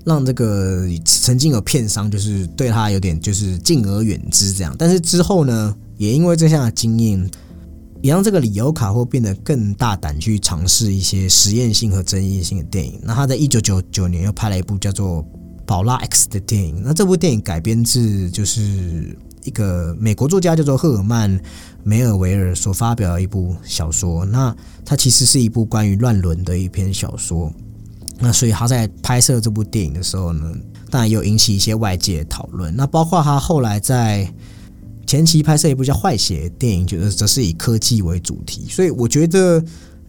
[0.05, 7.29] 让这个曾经有片商就是对他有点就是敬而远之这样，但是之后呢，也因为这项经验，
[8.01, 13.01] 也让这个里欧卡霍变得更大胆去尝试一些实验性和争议性的电影。
[13.03, 15.25] 那他在一九九九年又拍了一部叫做
[15.67, 16.81] 《宝拉 X》的电影。
[16.85, 19.19] 那这部电影改编自就是
[19.51, 21.41] 一个美国作家叫做赫尔曼
[21.83, 24.25] 梅尔维尔所发表的一部小说。
[24.25, 27.53] 那它其实是一部关于乱伦的一篇小说。
[28.21, 30.53] 那所以他在拍摄这部电影的时候呢，
[30.89, 32.73] 当然也有引起一些外界讨论。
[32.77, 34.33] 那包括他后来在
[35.05, 38.69] 前期拍摄一部叫《坏血》电影，就是则是以科技为主题。
[38.71, 39.61] 所以我觉得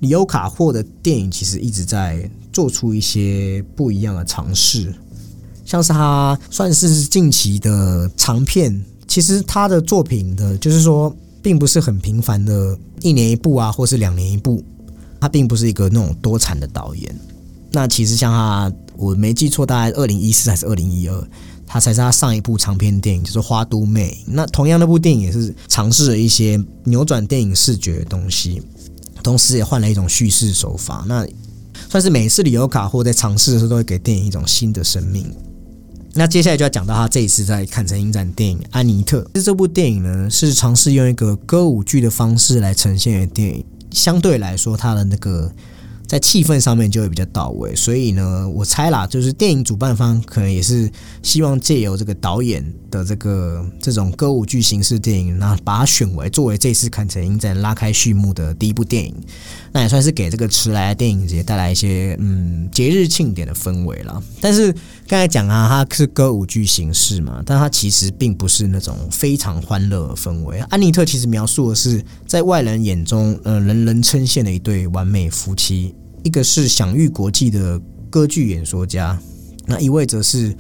[0.02, 4.94] 里欧卡霍的电影其实一直在做出一些不一样的尝试，
[5.66, 8.80] 像是他算是近期的长片。
[9.12, 14.64] 其实他的作品的，就是说并不是很频繁的，一年一部啊，或是两年一部。
[15.20, 17.14] 他并不是一个那种多产的导演。
[17.74, 21.28] 那其实像他，我没记错，大概二零一四还是二零一二，
[21.68, 24.18] 他才是他上一部长篇电影，就是《花都妹》。
[24.32, 28.62] 那同样那部电影也是尝试了一些扭转电影视觉的东西，
[29.22, 31.04] 同时也换了一种叙事手法。
[31.06, 31.28] 那
[31.90, 35.30] 算是每次里欧卡或在尝试的时候，都会给电影一种新的生命。
[36.14, 39.22] 那接下来就要讲到他这一次在坎城影展电影《安妮特》。
[39.34, 45.52] 其实这部电影呢，是尝试用一个歌舞剧的方式来呈现的电影，相对来说，它的那个。
[46.12, 50.92] 在气氛上面就会比较到位，所以呢，我猜啦，就是电影主办方可能也是
[51.24, 59.16] 希望借由这个导演的这个这种歌舞剧形式电影，那把它选为作为这次坎城影展拉开序幕的第一部电影，
[59.72, 64.22] 那也算是给这个迟来的电影节带来一些嗯节日庆典的氛围了。
[64.42, 64.70] 但是
[65.08, 70.60] 刚才讲啊，它是歌舞剧形式嘛，但它其实并不是那种非常欢乐的氛围。
[70.70, 75.96] 安妮特其实描述的是在外人眼中呃人人称羡的一对完美夫妻。
[76.24, 77.80] 一个是享誉国际的
[78.10, 79.18] 歌剧演说家，
[79.66, 80.56] 那一位则是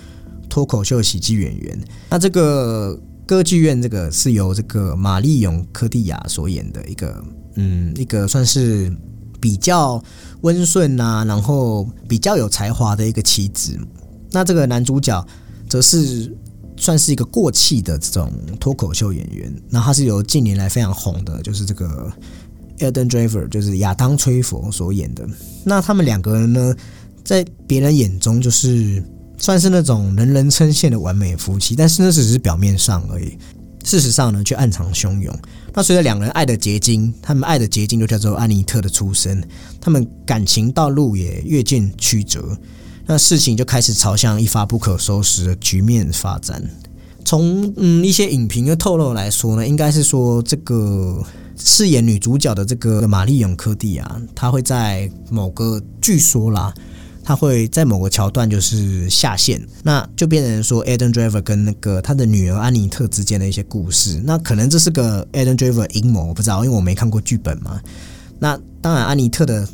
[0.49, 1.79] 脱口秀喜剧演员。
[2.09, 7.23] 那这个歌剧院，这个是由这个玛丽永科蒂亚所演的一个，
[7.55, 8.91] 嗯，一个算是
[9.39, 10.03] 比较
[10.41, 13.77] 温顺啊，然后比较有才华的一个妻子。
[14.31, 15.25] 那这个男主角
[15.69, 16.35] 则是
[16.75, 19.53] 算是一个过气的这种脱口秀演员。
[19.69, 22.11] 那他是由近年来非常红的，就是这个。
[22.81, 25.25] Eden Driver 就是亚当·崔佛所演的。
[25.63, 26.75] 那他们两个人呢，
[27.23, 29.03] 在别人眼中就是
[29.37, 33.37] 算是那种人人称羡的完美夫妻，但是那只是表面上而已。
[33.83, 35.35] 事实上呢，却暗藏汹涌。
[35.73, 39.43] 那随着两人爱的结晶，他们爱的结晶就叫做安妮特的出生，
[39.79, 42.57] 他们感情道路也越见曲折。
[43.07, 46.63] 那事情就开始朝向一发不可收拾的局面发展。
[47.31, 51.23] 从嗯一些影评的透露来说呢，应该是说这个。
[51.63, 56.73] 饰演女主角的这个玛丽永科蒂啊，她会在某个据说啦，
[57.23, 64.19] 她会在某个桥段就是下线，那就变成说 Adam Driver 跟那个他的女儿安妮特之间的一些故事。
[64.25, 67.79] 那可能这是个 Adam Driver 阴谋，我不知道，因为我没看过剧本嘛。
[68.39, 69.67] 那当然，安妮特的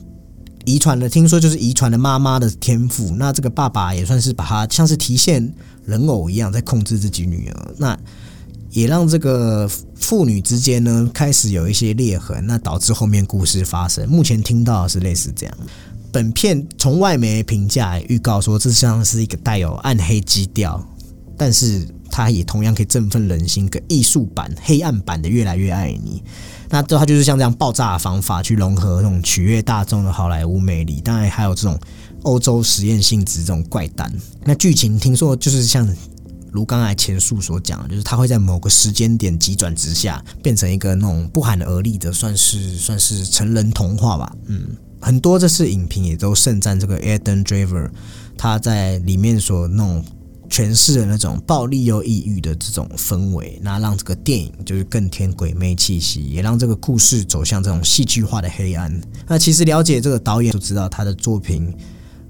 [0.65, 3.15] 遗传的，听说就是遗传的妈妈的天赋。
[3.15, 5.53] 那这个爸爸也算是把他像是提线
[5.88, 7.76] 人偶一样在控制自己女儿。
[7.78, 7.97] 那
[8.69, 14.08] 也让这个父女之间呢开始有一些裂痕，那导致后面故事发生。
[14.08, 15.58] 目前听到是类似这样。
[16.12, 20.86] 本片从外媒评价预告说，这像是一个带有暗黑基调，
[21.38, 26.21] 但是它也同样可以振奋人心，个艺术版、黑暗版的《越来越爱你》。
[26.69, 31.80] 那这它就是像这样爆炸的方法去融合那种取悦大众的好莱坞魅力，当然还有这种
[32.27, 34.13] 欧洲实验性质这种怪诞。
[34.43, 35.87] 那剧情听说就是像。
[36.49, 44.33] 如刚才前述所讲，就是他会在某个时间点急转直下，变成一个那种不寒而栗的，算是算是成人童话吧。
[44.47, 44.61] 嗯，
[44.99, 47.91] 很多这次影评也都盛赞这个 Eden Driver，
[48.37, 50.03] 他在里面所那种。
[50.49, 58.89] 诠释的那种暴力又抑郁的这种氛围，那让这个电影就是更添鬼魅气息，也让这个故事走向这种戏剧化的黑暗。
[59.27, 61.75] 那其实了解这个导演就知道他的作品，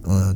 [0.08, 0.36] 呃，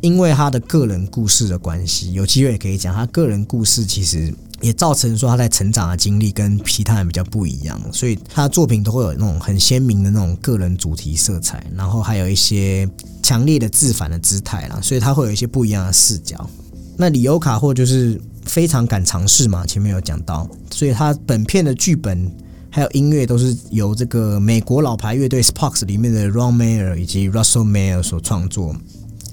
[0.00, 12.88] 因为他的个人故事的关系，有机会也可以讲他个人故事，其实也造成说他在成长的经历跟其他人比较不一样，所以他的作品都会有那种很鲜明的那种个人主题色彩，然后还有一些
[13.22, 16.48] 强烈的自反的姿态啦，所以他会有一些不一样的视角。
[16.96, 22.30] 那里欧卡霍就是非常敢尝试嘛，前面有讲到，所以他本片的剧本
[22.70, 28.76] 还有音乐都是由这个美国老牌乐队 Sparks 里面的 Ron Mayer 以及 Russell Mayer 所创作，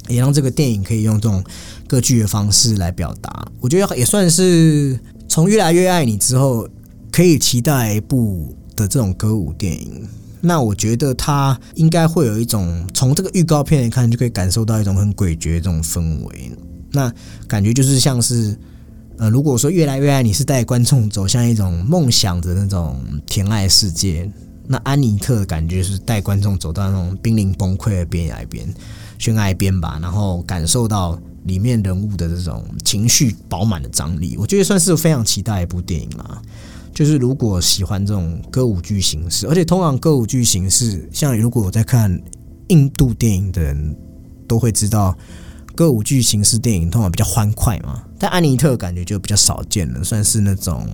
[0.09, 1.41] 也让这个电影可以用这种
[1.87, 3.47] 歌剧的方式来表达。
[3.61, 6.67] 我觉得也算是从越来越爱你之后，
[7.11, 10.07] 可以期待一部的这种歌舞电影。
[10.41, 16.51] 那我觉得它应该会有一种从这个预告片来看，就可以感受到一种很诡谲这种氛围。
[16.91, 17.13] 那
[17.47, 18.57] 感觉就是像是，
[19.17, 24.31] 呃，如果说越来越爱你是带观众走向一种梦想的那种甜爱世界，
[24.71, 28.71] 那安妮特的感觉是带观众走到那种濒临崩溃的边缘边
[29.17, 36.39] 悬崖边吧，然后感受到里面人物的这种情绪饱满的张力，我觉得算是非常期待一部电影啦。
[36.93, 42.21] 就是如果喜欢这种歌舞剧形式，而且通常歌舞剧形式，像如果我在看
[42.67, 43.97] 印度电影的人
[44.47, 45.17] 都会知道。
[45.75, 50.85] 歌舞剧形式电影通常比较欢快嘛，但安妮特感觉就比较少见了，算是那种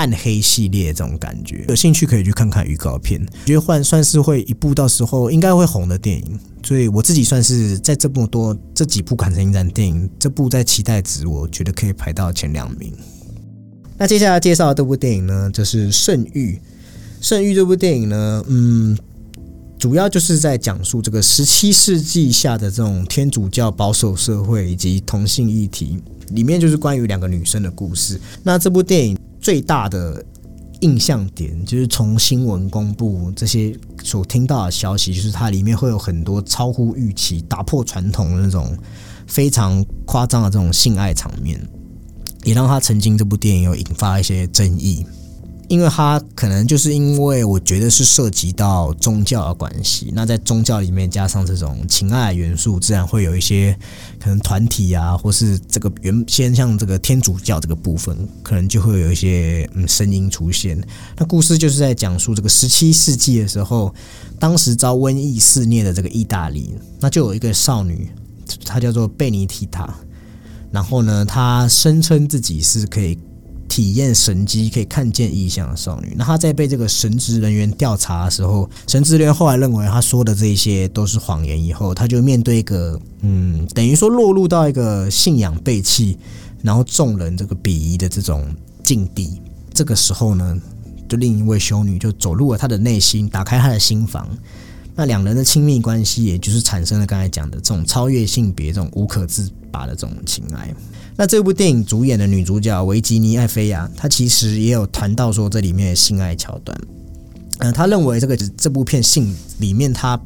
[0.00, 1.66] 暗黑系列这种感觉。
[1.68, 6.40] 有兴趣可以去看看预告片，觉得换算是会一部到时候应该会红的电影。
[6.62, 12.90] 所以我自己算是在这么多这几部砍成影展电影，这部在期待值，我觉得可以排到前两名。
[13.98, 16.58] 那接下来介绍的这部电影呢，就是《圣域》。
[17.28, 18.98] 《圣域》这部电影呢，嗯。
[19.78, 25.98] 主要就是在讲述这个十七世纪下的这种天主教保守社会以及同性议题，
[26.32, 28.20] 里面就是关于两个女生的故事。
[28.42, 30.24] 那这部电影最大的
[30.80, 38.76] 印象点，就是从新闻公布这些所听到的消息，就是它里面会有很多超乎预期、打破传统的那种
[39.26, 41.60] 非常夸张的这种性爱场面，
[42.44, 45.04] 也让他曾经这部电影有引发一些争议。
[45.70, 53.78] 因为它可能就是因为我觉得是涉及到宗教的关系，那在宗教里面加上这种情爱元素，自然会有一些
[54.18, 60.76] 可能团体啊，或是这个原先像这个天主教这个部分，可能就会有一些嗯声音出现。
[61.16, 63.94] 那故事就是在讲述这个十七世纪的时候，
[64.40, 68.10] 当时遭瘟疫肆虐的这个意大利，那就有一个少女，
[68.64, 69.94] 她叫做贝尼提塔，
[70.72, 73.16] 然后呢，她声称自己是可以。
[73.70, 86.18] 体验神机可以看见异象的少女，那她在被这个神职人员调查的时候，神职人员后来认为她说的这些都是谎言，以后她就面对一个嗯，等于说落入到一个信仰背弃，
[86.62, 88.52] 然后众人这个鄙夷的这种
[88.82, 89.40] 境地。
[89.72, 90.60] 这个时候呢，
[91.08, 94.28] 就另一位修女就走入了她的内心，打开她的心房，
[94.94, 100.74] 那两人的亲密关系，也就是产生了刚才讲的这种超越性别、这种无可自拔的这种情爱。
[101.16, 106.78] 那这部电影主演的女主角维吉尼·艾菲亚，她其实也有谈到说这里面的性爱桥段。
[107.58, 110.20] 嗯，她认为这个这部片性里面，她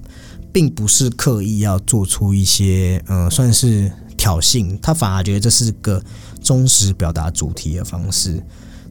[0.52, 6.02] 并不是刻意要做出一些嗯，算是挑衅，她反而觉得这是个
[6.42, 8.40] 忠实表达主题的方式。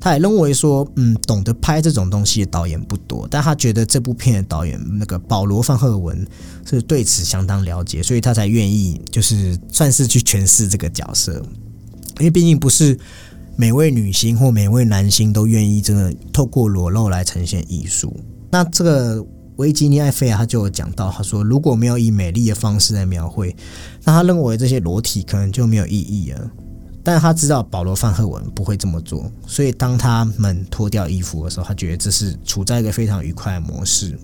[0.04, 6.28] 他也认为说，嗯，懂得拍这种东西的导演不多，但他觉得这部片的导演那个保罗·范赫文
[6.70, 11.42] 是对此相当了解，所以他才愿意就是算是去诠释这个角色。
[12.20, 13.00] 因为毕竟不是
[13.56, 18.14] 每位女星或每位男星都愿意真的透过裸露来呈现艺术。
[18.52, 23.56] 那这个维吉尼·艾菲亚他就有讲到，他说如果没有以美丽的方式来描绘，
[24.04, 26.52] 那他认为这些裸体可能就没有意义了。
[27.04, 34.18] 但他知道保罗·范赫文不会这么做，所以当他们脱掉衣服的时候，他觉得这是处在一个非常愉快的模式。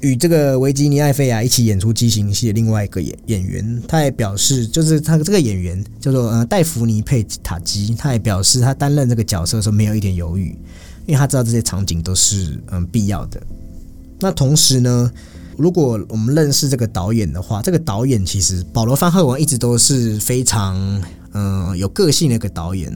[0.00, 10.56] 与这个维吉尼·艾菲亚一起演出畸形戏的另外一个演演员，他也表示，就是他这个演员叫做呃戴芙尼·佩塔基，他也表示他担任这个角色的时候没有一点犹豫，
[11.06, 13.42] 因为他知道这些场景都是嗯必要的。
[14.20, 15.10] 那同时呢，
[15.56, 21.02] 如果我们认识这个导演的话，这个导演其实保罗·范赫文一直都是非常
[21.36, 22.90] 嗯有个性的一个导演。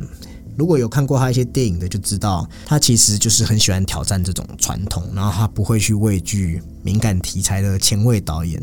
[0.57, 8.63] 如果有看过他一些电影的，就知道他其实就是很喜欢挑战这种传统，然后他不会去畏惧敏感题材的前卫导演。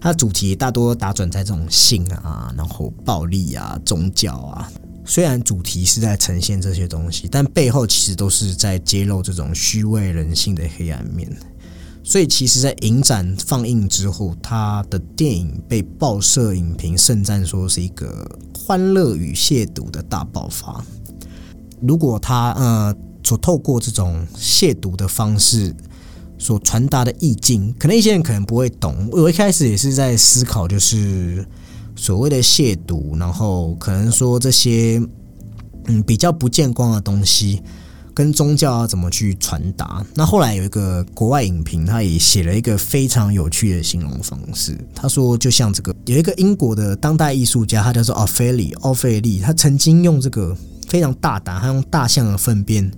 [0.00, 4.70] 他主题大多打转在这种性啊，然后暴力啊、宗教啊。
[5.06, 11.30] 虽然主题是在呈现这些东西，但背后其实都是在揭露这种虚伪人性的黑暗面。
[12.06, 20.84] 所以，其实，在影展放映之后，他的电影被报社影评盛赞说是一个欢乐与亵渎的大爆发。
[21.80, 22.94] 如果他呃
[23.24, 25.74] 所透过这种亵渎的方式
[26.38, 29.08] 所传达的意境，可能一些人可能不会懂。
[29.10, 31.42] 我一开始也是在思考，就是
[31.96, 35.02] 所谓的亵渎，然后可能说这些
[35.86, 37.62] 嗯比较不见光的东西。
[38.14, 40.06] 跟宗教要怎么去传达？
[40.14, 44.78] 那后来有一个国外影评，他也写了一个非常有趣的形容方式。
[44.94, 50.56] 他说，就像这个有一个英国的当代艺术家，他叫做奥菲利，奥菲利，他曾经用这个
[50.86, 52.88] 非常大胆，他用大象的粪便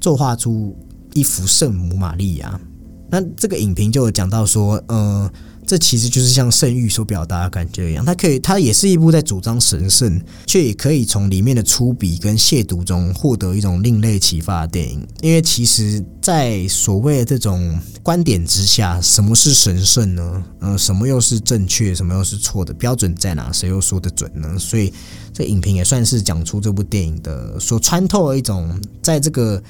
[0.00, 0.76] 作画出
[1.14, 2.60] 一幅圣母玛利亚。
[3.08, 5.30] 那这个影评就有讲到说，呃。
[5.66, 15.06] 这其实就是像圣域所表达的感觉一样，它可以，它也是一部在主张神圣，却也可以从里面的粗鄙跟亵渎中获得一种另类启发的电影。
[15.22, 20.44] 因为其实，在所谓的这种观点之下，什么是神圣呢？
[20.60, 22.74] 呃，什么又是正确，什么又是错的？
[22.74, 23.50] 标准在哪？
[23.50, 24.58] 谁又说得准呢？
[24.58, 24.92] 所以，
[25.32, 29.62] 这影评也算是讲出这部电影的所穿透的一种，在这个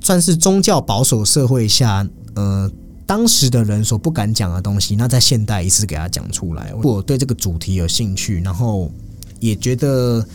[0.00, 2.70] 算是宗教保守社会下，呃。
[3.06, 6.70] 当时的人所不敢讲的东西，那在现代一次给他讲出来。
[6.72, 8.90] 如果对这个主题有兴趣，然后
[9.38, 10.26] 也觉得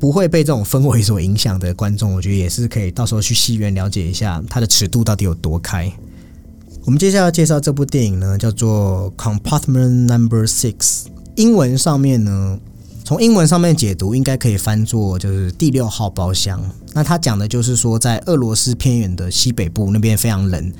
[0.00, 5.92] 不会被这种氛围所影响的观众，我觉得也是可以到时候去戏院了解一下它的尺度到底有多开。
[6.86, 10.74] 我们接下来介绍这部电影呢，叫做《Compartment Number Six》。
[11.34, 12.58] 英文上面呢，
[13.04, 16.58] 从英文上面解读应该可以翻作就是第六号包厢。
[16.94, 20.72] 那它讲的就是说，在俄罗斯偏远的西北部那边非常冷。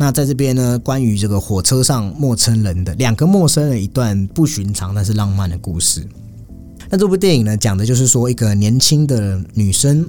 [0.00, 6.06] 那在这边呢，关于这个火车上陌生人的两个陌生人一段不寻常但是浪漫的故事。
[6.88, 10.08] 那这部电影呢，讲的就是说一个年轻的女生，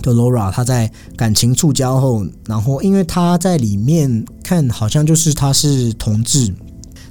[0.00, 6.54] 叫 Laura，她在感情触礁后，然后因为她在里面看好像就是她是同志，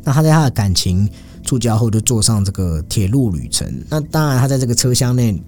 [0.06, 1.10] 那她在她的感情
[1.44, 3.68] 触礁后就坐上这个铁路旅程。
[3.89, 5.44] 那当然，她在这个车厢内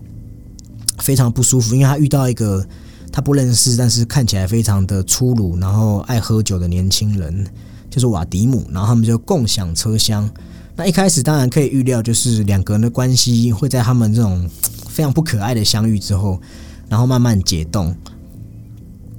[0.98, 2.68] 非常不舒服，因为她遇到一个。
[3.14, 7.46] 他不认识，但是看起来非常的粗鲁，然后爱喝酒的年轻人，
[7.88, 8.66] 就是瓦迪姆。
[8.72, 10.28] 然后他们就共享车厢。
[10.76, 14.50] 那一开始当然可以预料，就是两个人的关系会在他们这种
[14.90, 16.42] 非常不可爱的相遇之后，
[16.90, 17.96] 然后慢慢解冻。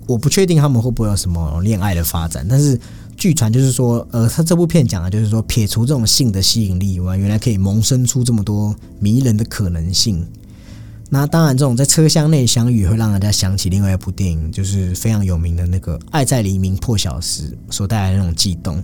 [0.08, 2.76] 我不确定他们会不会有什么恋爱的发展，但是
[3.16, 10.26] 据传就是说，呃，他这部片讲的就是说，撇除这种性的吸引力以外，原来可以萌生出这么多迷人的可能性。
[11.14, 18.82] 那当然，这种在车厢内相遇会让人家想起另外一部电影，就是非常有名的那个《爱在黎明破晓时》所带来的那种悸动。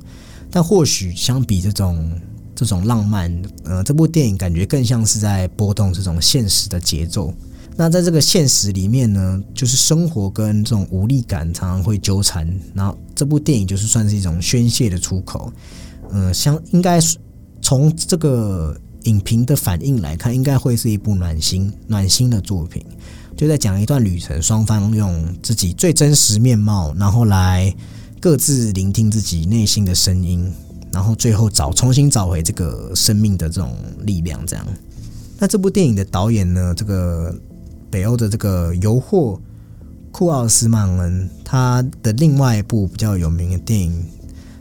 [0.49, 2.09] 但或许相比这种
[2.55, 7.35] 这种浪漫，呃，这部电影感觉更像是在波动这种现实的节奏。
[7.77, 12.49] 那在这个现实里面呢，就是生活跟这种无力感常常会纠缠。
[12.75, 15.53] 然后这部电影就是算是一种宣泄的出口。
[16.13, 17.01] 呃，相应该
[17.61, 18.81] 从这个。
[19.05, 22.85] 影评的反应来看，应该会是一部暖心、暖心的作品，
[23.37, 27.75] 就在讲一段旅程，双方用自己最真实面貌，然后来
[28.21, 30.53] 各自聆听自己内心的声音，
[30.93, 34.45] 然后最后找重新找回这个生命的这种力量。
[34.47, 34.67] 这样，
[35.39, 36.75] 那这部电影的导演呢？
[36.77, 37.35] 这个
[37.91, 39.41] 北欧的这个尤霍
[40.13, 44.05] 库奥斯曼恩，他的另外一部比较有名的电影。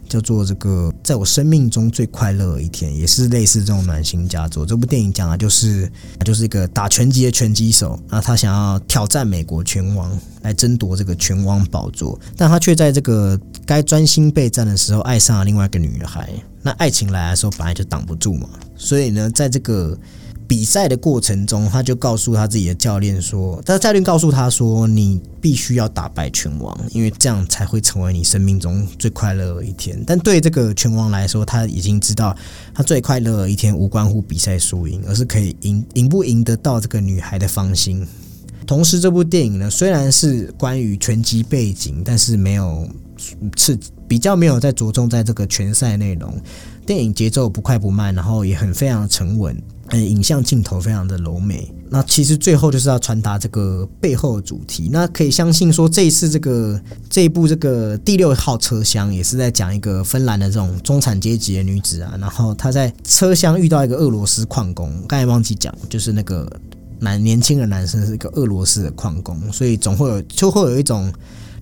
[0.09, 4.65] 叫做这个，在我生命中最快乐的一天，也是类似这种暖心佳作。
[4.65, 5.89] 这部电影讲的就是，
[6.25, 16.29] 就是一个打拳击的拳击手，那他想要挑战美国拳王，来争夺这个拳王宝座，但他却在这个该专心备战的时候，爱上了另外一个女孩。
[16.61, 19.95] 那爱情来的时候，本来就挡不住嘛，所以呢，在这个。
[20.49, 32.35] 比赛的过程中，他就告诉他自己的教练说：“他教练告诉他说，你必须要打败拳王，因为这样才会成为你生命中最快乐的一天。”但对这个拳王来说，他已经知道，
[32.73, 38.03] 他最快乐的一天无关乎比赛输赢，而是可以赢赢不赢得到这个女孩的芳心。
[38.65, 42.89] 同时，这部电影呢，虽然是关于拳击背景，但是没有
[43.55, 43.77] 是
[44.07, 46.33] 比较没有在着重在这个拳赛内容。
[46.87, 49.55] 电影节奏不快不慢，然后也很非常沉稳。
[49.91, 51.71] 嗯，影像镜头非常的柔美。
[51.89, 54.89] 那其实最后就是要传达这个背后的主题。
[54.91, 56.79] 那可以相信说，这一次这个
[57.09, 62.15] 这一部这个第六号车厢也是在讲一个芬兰的这种中产阶级的女子啊。
[62.19, 66.47] 然后她在车厢遇到一个俄罗斯矿工，刚才忘记讲，就是那个
[66.99, 71.11] 男年轻的男生是一个俄罗斯的矿工，所以总会有就会有一种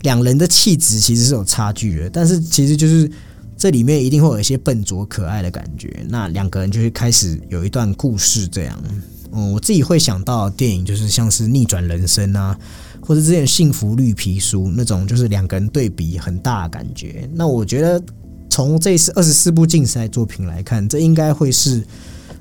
[0.01, 2.09] 两人的气质其实是有差距的。
[2.09, 3.09] 但是其实就是。
[3.57, 8.83] 这里面一定会有一些笨拙可爱的感觉，那两个人就会开始有一段故事，这样。
[9.31, 12.57] 嗯，我自己会想到电影就是像是逆转人生啊，
[13.01, 17.27] 或者之前幸福绿皮书那种，就是两个人对比很大的感觉。
[17.33, 18.01] 那我觉得
[18.49, 21.83] 从这次二十四部竞赛作品来看，这应该会是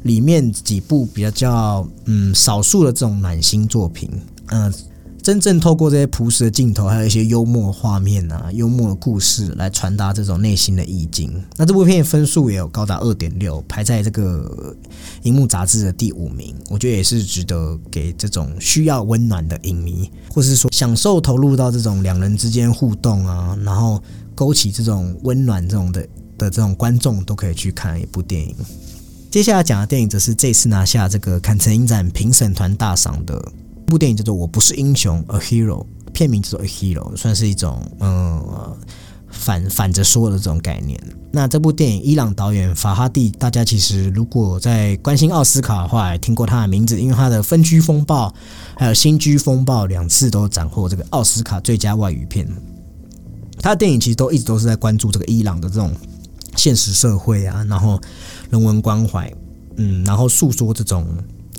[0.02, 4.10] 里面几部比较叫嗯少数的这种暖心作品，
[4.48, 4.72] 嗯。
[5.26, 11.42] 真正透过这些朴实的镜头，还有一些幽默画面啊、幽默的故事来传达这种内心的意境。
[11.56, 14.76] 那这部片分数也有高达二点六，排在这个
[15.24, 16.54] 荧幕杂志的第五名。
[16.70, 24.00] 我觉得也是值得给这种需要温暖的影迷，或是说享受投入到这种两人之间互动啊，然后
[24.32, 26.02] 勾起这种温暖这种的
[26.38, 28.54] 的这种观众都可以去看一部电影。
[29.28, 33.52] 接下来讲的电影则是这次拿下这个坎城影展评审团大赏的。
[33.86, 38.42] 部电影叫做《我不是英雄》，A Hero，片名叫做 A Hero，算是一种嗯
[39.30, 41.00] 反反着说的这种概念。
[41.30, 48.28] 那这部电影，伊朗导演法哈蒂，大家其实如果在关心奥斯卡的话，听过他的名字，因为他的《分居风暴》
[48.76, 52.48] 还有《新居风暴》两次都斩获这个奥斯卡最佳外语片。
[53.58, 55.92] 他的电影其实都一直都是在关注这个伊朗的这种
[56.56, 58.00] 现实社会啊，然后
[58.50, 59.32] 人文关怀，
[59.76, 61.06] 嗯，然后诉说这种。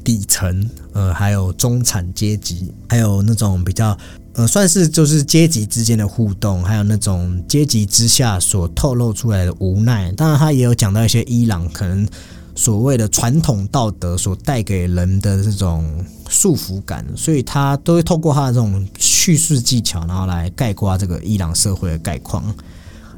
[0.07, 3.97] 底层，呃，还有中产阶级，还有那种比较，
[4.35, 10.09] 呃，算是就是阶级之间的互动，还有那种阶级之下所透露出来的无奈。
[10.13, 12.07] 当然，他也有讲到一些伊朗可能
[12.55, 22.55] 所谓的传统道德所带给人的这种束缚感，所以他都会透过他的这种叙事技巧，然后来概括这个伊朗社会的概况。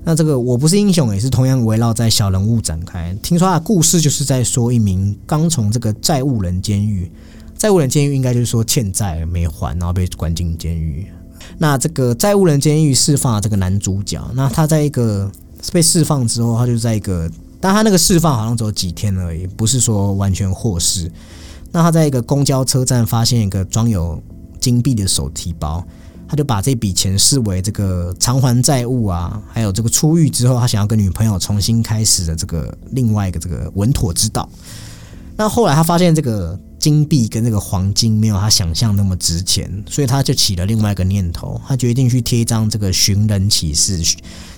[0.03, 3.15] 那这个我不是英雄也是同样围绕在小人物展开。
[3.21, 7.11] 听说他故事就是在说一名刚从这个债务人监狱，
[7.57, 11.05] 债务人监狱应该就是说欠债没还，然后被关进监狱。
[11.57, 15.29] 那这个债务人监狱释放了这个男主角，那他在一个
[15.71, 17.29] 被释放之后，他就在一个，
[17.59, 21.11] 但他那个释放好像只有几天而已，不是说完全获释。
[21.71, 24.21] 那他在一个公交车站发现一个装有
[24.59, 25.85] 金币的手提包。
[26.29, 34.47] 他就把这笔钱视为这个偿还债务啊，还有这个出狱之后，他想要跟女朋友重新开始的这个另外一个这个稳妥之道。
[35.35, 43.99] 那后来他发现这个金币跟这个黄金没有他想象那么值钱，所以他就起了另外一个念头，他决定去贴一张这个寻人启事，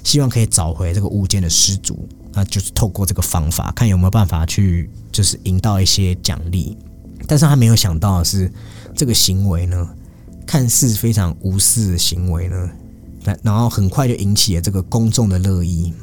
[0.03, 2.05] 希望可以找回这个物件的失主。
[2.33, 6.77] 那就是透过这个方法，看有没有办法去就是赢到一些奖励。
[7.27, 8.51] 但是他没有想到的是，
[8.93, 9.87] 这个行为呢。
[10.51, 12.69] 看似非常无私的行为呢，
[13.23, 15.93] 然然后很快就引起了这个公众的热议，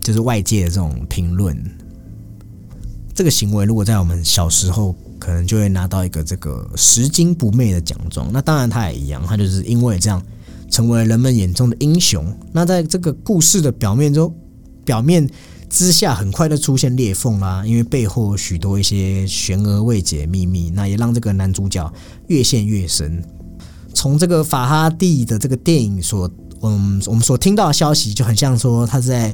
[0.00, 1.54] 就是外界的这种评论。
[3.14, 8.30] 这个行为如果在我们小时候，可能就会拿到一个这个拾金不昧的奖状。
[8.32, 10.24] 那当然他也一样，他就是因为这样
[10.70, 12.24] 成为了人们眼中的英雄。
[12.52, 14.34] 那在这个故事的表面中，
[14.82, 15.28] 表面
[15.68, 21.92] 之下很快就出现裂缝啦，因为背后许多一些悬而未解的秘密，那也让这个男主角
[22.28, 23.22] 越陷越深。
[24.00, 26.26] 从这个法哈蒂的这个电影所，
[26.62, 29.30] 嗯，我们所听到的消息就很像说他在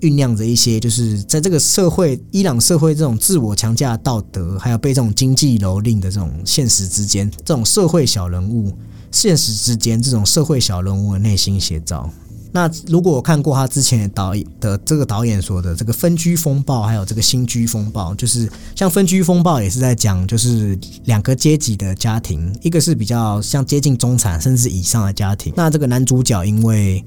[0.00, 8.76] 酝酿着一些，就是在这个社会，伊朗社会这种自我强加道德，还有被这种经济蹂躏的这种现实之间，这种社会小人物，
[9.12, 12.10] 现实之间这种社会小人物的内心写照。
[12.52, 25.52] 那如果我看过他之前的导演的这个导演说的这个分居风暴，还有这个新居风暴，就是像分居风暴也是在讲，就是两个阶级的家庭，一个是比较像接近中产甚至以上的家庭。
[25.56, 27.04] 那这个男主角因为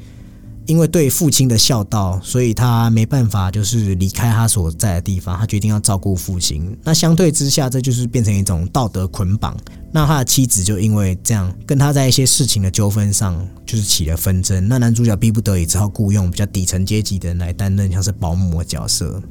[0.66, 6.78] 因为对父亲的孝道，所以他没办法就是离开他所在的地方，他决定要照顾父亲。
[6.84, 9.58] 那相对之下，这就是变成一种道德捆绑。
[9.92, 14.68] 那他的妻子就因为这样，跟他在一些事情的纠纷上，就是起了纷争。
[14.68, 19.22] 那男主角逼不得已，只好雇佣比较底层阶级的人来担任像是保姆的角色。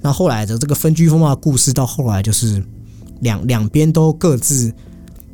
[0.00, 2.64] 那后来的这个分居风暴故事，到后来就是
[3.20, 4.74] 两两边都各自，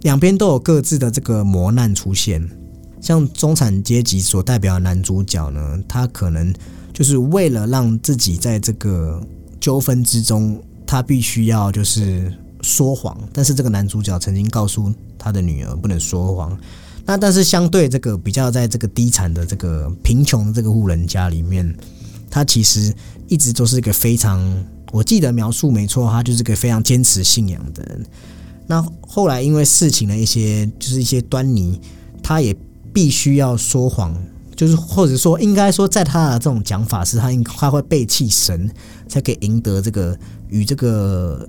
[0.03, 2.47] 两边都有各自的这个磨难出现。
[3.01, 6.53] 像中产阶级所代表的男主角呢，他可能
[6.93, 9.23] 就是为了让自己在这个
[9.61, 12.33] 纠纷之中，他必须要就是。
[12.61, 16.59] 说谎，但是这个男主角曾经告诉他的女儿不能说谎。
[17.07, 21.73] 那但是相对这个比较在这个低产的这个贫穷的这个户人家里面，
[22.29, 22.93] 他其实
[23.29, 24.43] 一直都是一个非常，
[24.91, 28.05] 我记得描述没错，他就是个非常坚持信仰的人。
[28.67, 31.81] 那后来因为事情的一些就是一些端倪，
[32.21, 32.53] 他也
[32.93, 34.15] 必须要说谎，
[34.55, 38.71] 就是或者说应该说在他的这种讲法是他应他会背弃神，
[39.09, 40.19] 才可以赢得这个
[40.49, 41.49] 与这个。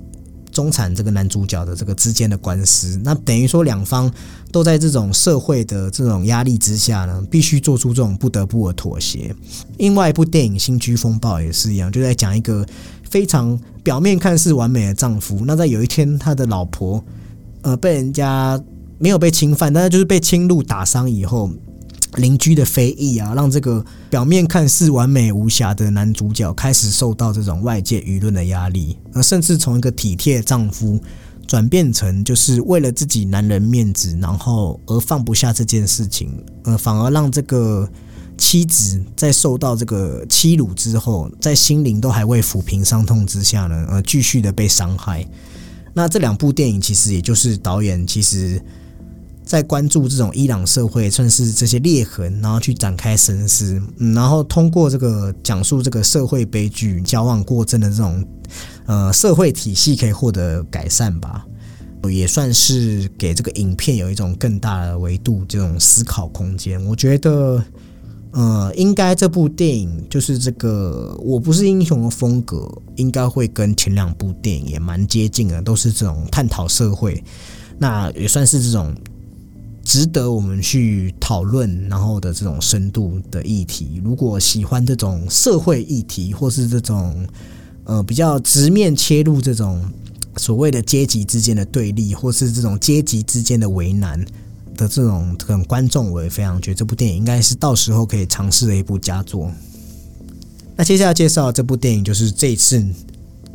[0.52, 4.12] 中产这个男主角的这个之间的官司，那等于说两方
[4.52, 9.34] 都在这种社会的这种压力之下呢，必须做出这种不得不的妥协。
[9.78, 12.66] 另外一部电影《新居风暴》也是一样，就在讲一个
[13.08, 17.02] 非常表面看似完美的丈夫，那在有一天他的老婆
[17.62, 18.60] 呃被人家
[19.00, 21.50] 没有被侵犯，但是就是被侵入打伤以后，
[22.16, 31.00] 邻居的非议啊，让这个表面看似完美无瑕的男主角开始受到这种外界舆论的压力，而甚至从一个体贴丈夫
[31.48, 36.32] 转变成就是为了自己男人面子，然后而放不下这件事情，
[36.66, 37.90] 呃，反而让这个。
[38.42, 45.28] 妻子在受到这个欺辱之后，在心灵都还未抚平伤痛之下呢，呃，继续的被伤害。
[45.94, 48.64] 那这两部电影其实也就是导演其实，
[49.50, 58.24] 在关注这种伊朗社会，算是这些裂痕，然后去展开深思，嗯，然后通过这个讲述这个社会悲剧、交往过正的这种
[58.86, 61.44] 呃社会体系可以获得改善吧，
[62.12, 66.86] 也算是给这个影片有一种更大的维度这种思考空间。
[66.86, 67.64] 我觉得。
[68.32, 77.24] 呃，应该这部电影就是这个《我不是英雄》的风格，应该会跟前两部电影也蛮接近的，都是这种探讨社会，
[77.80, 78.96] 那也算是这种
[79.90, 84.00] 值得我们去讨论然后的这种深度的议题。
[84.04, 87.28] 如果喜欢这种社会议题，或是这种
[87.86, 89.84] 呃比较直面切入这种
[90.38, 94.24] 所谓的阶级之间的对立，或是这种阶级之间的为难。
[94.78, 99.52] 的这种可能观众，我也非常觉得这部电影应该是到时候可以尝试的一部佳作。
[100.76, 102.86] 那接下来介绍这部电影，就是这一次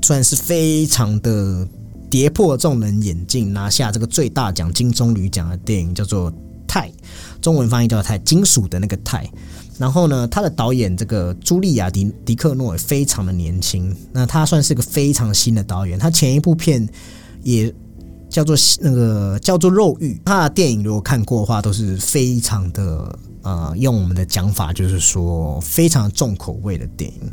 [0.03, 1.66] 算是非常的
[2.11, 6.30] 跌破众人眼镜，拿下这个最大奖金棕榈奖的电影，叫做
[6.66, 6.88] 《钛》，
[7.40, 9.28] 中文翻译叫“钛”，金属的那个“钛”。
[9.78, 16.88] 然后呢，他的导演这个茱莉亚·迪迪克诺也非常的年轻，那他算是个非常新的导演，他前一部片
[17.42, 17.74] 也。
[18.30, 27.30] 叫做那个叫做肉欲，他的电影如果看过的话，都是非常的呃，用我们的讲法就是说非常重口味的电影。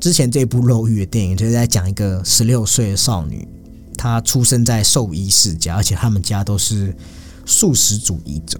[0.00, 3.46] 之前这部肉欲的电影就是在讲一个十六岁的少女，
[4.00, 6.96] 她出生在兽医世家，而且他们家都是
[7.44, 8.58] 素食主义者。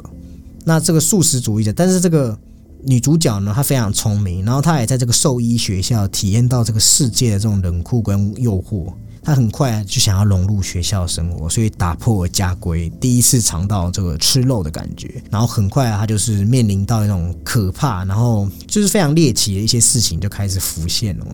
[0.67, 2.39] 那这个素食主义者，但是这个
[2.85, 8.93] 女主角呢，她非常聪明，然后她也在这个兽医学校体验到这个世界的这种冷酷跟诱惑。
[9.23, 15.23] 她很快就想要融入学校生活，所以打破家规，第一次尝到这个吃肉的感觉。
[15.31, 21.27] 然后很快她，就是面临到一种可怕，然后就是非常猎奇的一些事情就开始浮现了。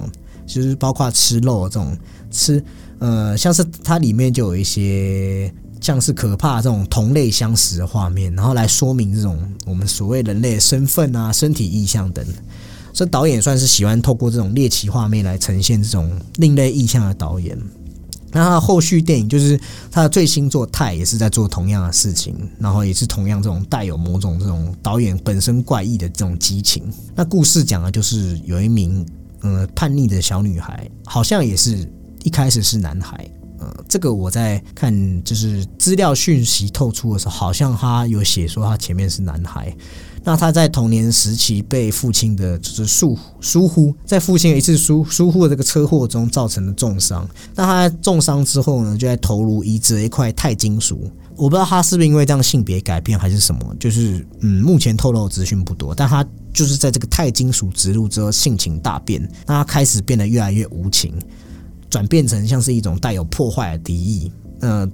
[0.46, 1.96] 就是包括吃肉这种
[2.30, 2.62] 吃，
[2.98, 12.24] 呃，像是它里面就有一些像是可怕这种同类相识的画面，然后来说明这种我们所谓人类身份啊、身体意象等。
[12.92, 17.58] 这导演算是喜欢透过这种猎奇画面来呈现这种另类意象的导演。
[18.32, 19.58] 那他的后续电影就是
[19.90, 26.82] 他的最新作《泰》，也是在做同样的事情，然后也是同样这种带有某种这种导演本身怪异的这种激情。
[27.14, 29.06] 那故事讲的就是有一名
[29.42, 31.86] 呃叛逆的小女孩，好像也是
[32.26, 33.24] 一开始是男孩。
[33.60, 39.72] 呃，这个我在看就是资料讯息透出的时候，好像他有写说他前面是男孩。
[40.24, 47.26] 那他在童年时期被父亲的就是疏疏忽，在父亲一次疏疏忽的这个车祸中造成的重伤。
[47.54, 51.08] 那他重伤之后呢，就在头颅移植了一块钛金属。
[51.36, 55.94] 我不知道他是不是因为这样性别改变还是什么，就是嗯，目前透露的资讯不多。
[55.94, 61.14] 但他就是在这个钛金属植入之后性情大变，那他开始变得越来越无情，
[61.90, 64.32] 转变成像是一种带有破坏的敌意。
[64.60, 64.90] 嗯。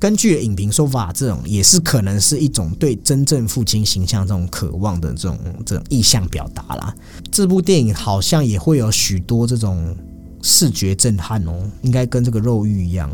[0.00, 6.94] 根据影评说法，这种也是可能是一种对真正父亲形象这种渴望的这种这种意向表达啦。
[7.30, 9.96] 这部电影好像也会有许多这种
[10.42, 13.10] 视觉震撼哦，应该跟这个肉欲一样，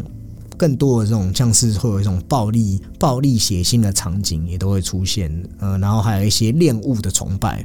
[0.57, 7.65] 更多的这种像是会有一种暴力、暴力血腥的场景也都会出现，呃，然后还有一些恋物的崇拜。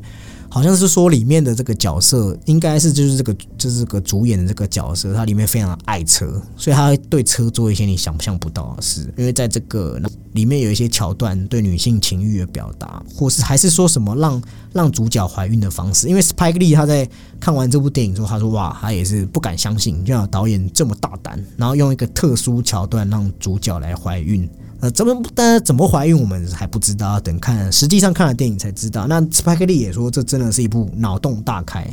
[0.56, 9.14] 好像是说里面的这个角色应该是就是这个就是这个主演的这个角色，他里面非常爱车，所以他对车做一些你想象不到的事。
[9.18, 10.00] 因为在这个
[10.32, 14.42] 里面有一些桥段对女性情欲的表达，或是还是说什么让
[14.72, 16.08] 让主角怀孕的方式。
[16.08, 17.06] 因为 Spike Lee 他在
[17.38, 24.50] 看完这部电影之后，他说哇，他也是不敢相信，就像导演这么大胆，然后用一个特殊桥段让主角来怀孕。
[24.82, 25.24] 呃，怎么？
[25.34, 29.08] 但怎么怀孕我们还不知道，等看实际上看了电影才知道。
[29.08, 31.88] 那 Spike Lee 也说，这真的是一部脑洞大开。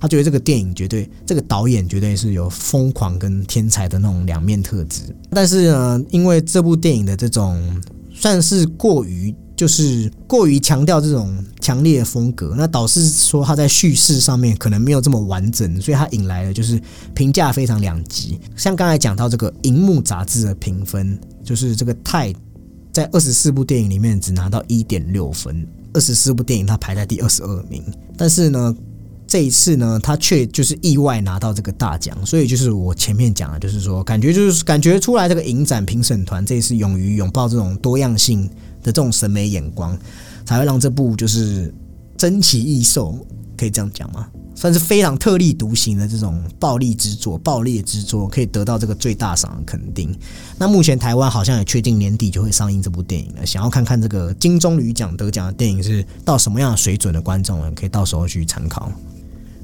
[0.00, 5.02] 他觉得这个电影绝对，这个导演绝对是有疯狂跟天才的那种两面特质。
[5.30, 7.60] 但是呢，因为这部电影的这种
[8.12, 16.80] 算是过于，就是过于强调这种强烈的风格，那导致说他在叙事上面可能没有这么完整，所以他引来了就是
[17.14, 18.38] 评价非常两极。
[18.56, 21.18] 像刚才讲到这个荧幕杂志的评分。
[21.44, 22.30] 就是这个泰
[22.98, 27.80] 在二十四部电影里面只拿到一点六分，二十四部电影他排在第二十二名。
[28.16, 28.76] 但是呢，
[29.24, 38.48] 这一次呢，他却就是意外拿到这个大奖，所以就是我前面讲的，就是说感觉就是感觉出来这个影展评审团这一次勇于拥抱这种多样性
[38.82, 39.96] 的这种审美眼光，
[40.44, 41.72] 才会让这部就是
[42.16, 43.16] 珍奇异兽，
[43.56, 44.28] 可以这样讲吗？
[44.58, 50.12] 算是非常特立独行的这种暴力之作、暴力之作，可以得到这个最大赏的肯定。
[50.58, 53.46] 那目前台湾好像也确定年底就会上映这部电影了。
[53.46, 57.70] 想要看看这个金棕榈奖得奖的电影是到什么样的水准的观众呢？
[57.70, 58.90] 可以到时候去参考。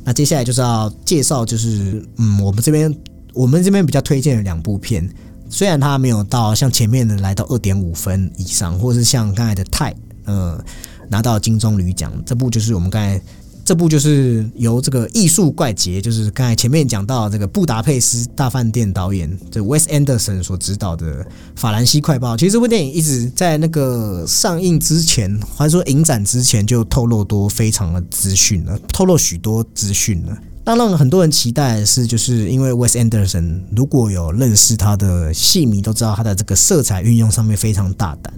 [0.05, 2.97] 那接下来就是要介绍，就是嗯，我们这边
[3.33, 5.11] 我们这边比较推荐的两部片，
[5.51, 9.93] 虽然它没有到像前面的来到二点五分以上，或是像刚才的泰，
[10.27, 10.65] 呃，
[11.09, 13.21] 拿到金棕榈奖，这部就是我们刚才。
[13.65, 21.25] 这部就是由这个艺术怪杰，就是刚才前面讲到这个布达佩斯大饭店导演这 Wes Anderson 所指导的
[21.57, 22.35] 《法兰西快报》。
[22.39, 30.37] 其实这部电影一直在那个上映之前，或者说影展之前就透露多非常的资讯了，透露许多资讯了。
[30.67, 38.33] 那让很多人期待的是，就是因为 Wes Anderson 如果有认识他的戏迷都知道，他的这个色彩运用上面非常大胆。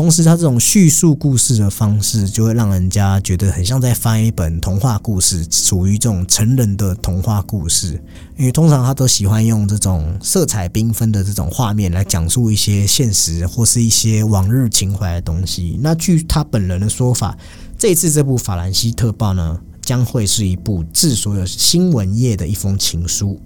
[0.00, 8.02] 同时，他这种叙述故事的方式，就会让人家觉得很像在翻一本童话故事，属于这种成人的童话故事。
[8.38, 15.78] 因为通常他都喜欢用这种色彩缤纷的这种画面来讲述一些现实或是一些往日情怀的东西。
[15.82, 17.36] 那据他本人的说法，
[17.76, 23.38] 这次这部《法兰西特报》呢，将会是一部致所有新闻业的一封情书。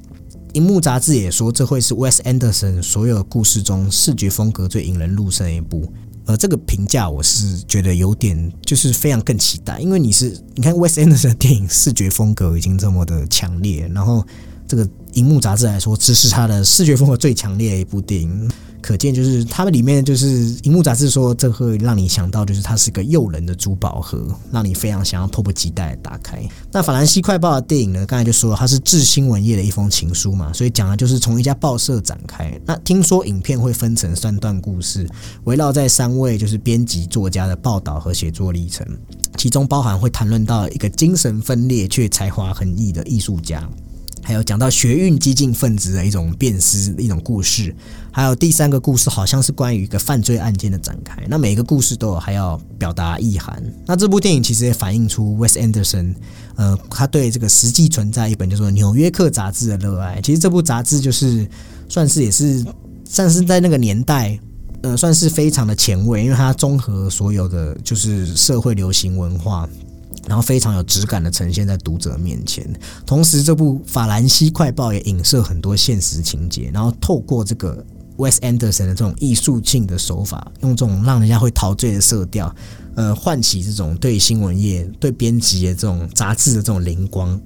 [0.53, 5.93] 荧幕杂志也说，这会是 Wes Anderson 所有故事中视觉风格最引人入胜的一部。
[6.27, 14.27] 呃，这个评价我是觉得有点，就是非常更期待，因为你是你看 West Enders 的电影视觉风格已经这么的强烈，然后
[14.67, 18.51] 这个荧幕杂志来说，这是他的视觉风格最强烈的一部电影。
[18.85, 26.39] 可见，就是他们里面就是荧幕杂志说，这会让你想到，就是它是个诱人的珠宝盒，让你非常想要迫不及待打开。
[26.71, 28.05] 那法兰西快报的电影呢？
[28.05, 32.61] 刚才就说，它是致新闻业的一封情书嘛，所以讲的就是从一家报社展开。
[32.67, 35.09] 那听说影片会分成三段故事，
[35.45, 38.87] 围绕在三位就是编辑作家的报道和写作历程，
[39.39, 43.67] 其中包含会谈论到一个精神分裂却才华横溢的艺术家。
[44.25, 47.75] 还有讲到学运激进分子的一种辨识一种故事，
[48.11, 51.23] 还有第三个故事好像是关于一个犯罪案件的展开。
[51.29, 53.63] 那每一个故事都有还要表达意涵。
[53.87, 56.15] 那这部电影其实也反映出 Wes Anderson，
[56.57, 60.21] 呃，他对这个实际存在一本叫做《纽约客》杂志的热爱。
[60.23, 61.47] 其实这部杂志就是
[61.89, 62.65] 算是也是
[63.05, 64.41] 算是在那个年代，
[64.83, 69.69] 呃，算是非常的前卫，因为它综合所有的就是社会流行文化。
[70.27, 72.67] 然后非常有质感的呈现在读者面前，
[73.05, 77.85] 同时这部《法兰西快报》也影射很多现实情节，然后透过这个
[78.17, 82.55] Wes Anderson 的这种艺术性的手法，用这种让人家会陶醉的色调，
[82.95, 87.39] 呃，唤起这种对新闻业、对编辑的这种杂志的这种灵光，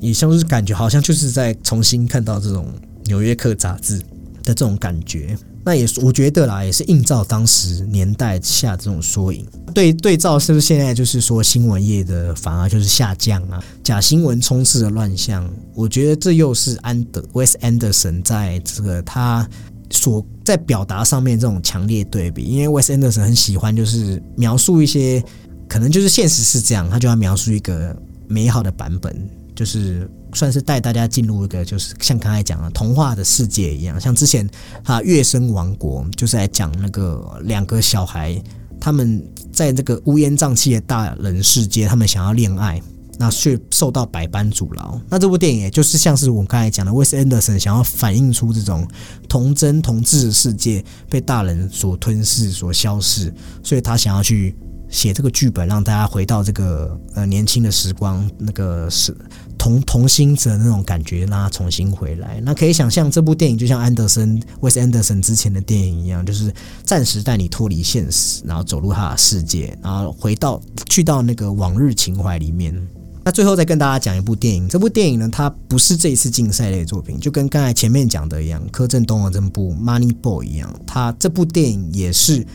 [0.00, 2.66] 也像是感觉好像就是在重新看到这种
[3.06, 3.98] 《纽约客》杂志
[4.42, 5.36] 的这种感觉。
[5.64, 9.46] 那也是，我觉得啦，也是映照当时年代下这种缩影。
[9.72, 13.62] 对对照，是不是现在就是说新闻业的反而就是下降啊？
[13.82, 19.48] 假新闻充斥的乱象，我觉得这又是安德 West Anderson 在这个他
[19.90, 22.42] 所在表达上面这种强烈对比。
[22.42, 25.24] 因为 West Anderson 很喜欢就是描述一些
[25.66, 27.96] 可能就是现实是这样，他就要描述一个
[28.28, 29.16] 美好的版本。
[29.56, 34.48] 就是算是带大家进入一个，就是像刚才讲的童话的世界一样，像之前
[34.84, 38.42] 哈《月升王国》就是来讲那个两个小孩，
[38.80, 42.82] 他们在这个乌烟瘴气的大人世界，他们想要恋爱，
[43.18, 45.00] 那却受到百般阻挠。
[45.08, 48.86] 那这部电影也就是像是我们刚才讲的，威斯安德森想要反映出这种
[49.28, 53.32] 童真童稚的世界被大人所吞噬、所消逝，
[53.62, 54.54] 所以他想要去。
[54.90, 59.16] 写这个剧本，让大家回到这个呃年轻的时光，那个是
[59.64, 62.38] 同同心者那种感觉，让他重新回来。
[62.42, 66.52] 那可以想象，这部电影就像安德森威斯安德森之前的电影一样，就是
[66.84, 70.60] 暂时带你脱离现实，然后走入他的世界，然后回到
[70.90, 72.78] 去到那个往日情怀里面。
[73.24, 82.46] 那最后再跟大家讲一部电影，这部电影呢，它不是这一次竞赛类作品，就跟刚才前面讲的一样，柯震东的这部《Money Boy》一样，它这部电影也是。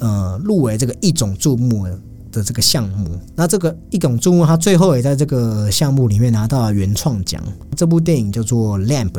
[0.00, 1.86] 呃，入围这个一种注目
[2.30, 7.42] 的这个项目，那这个一种注目，他最后也在这个项目里面拿到了原创奖。
[7.76, 9.10] 这部电影叫做《Lamb》，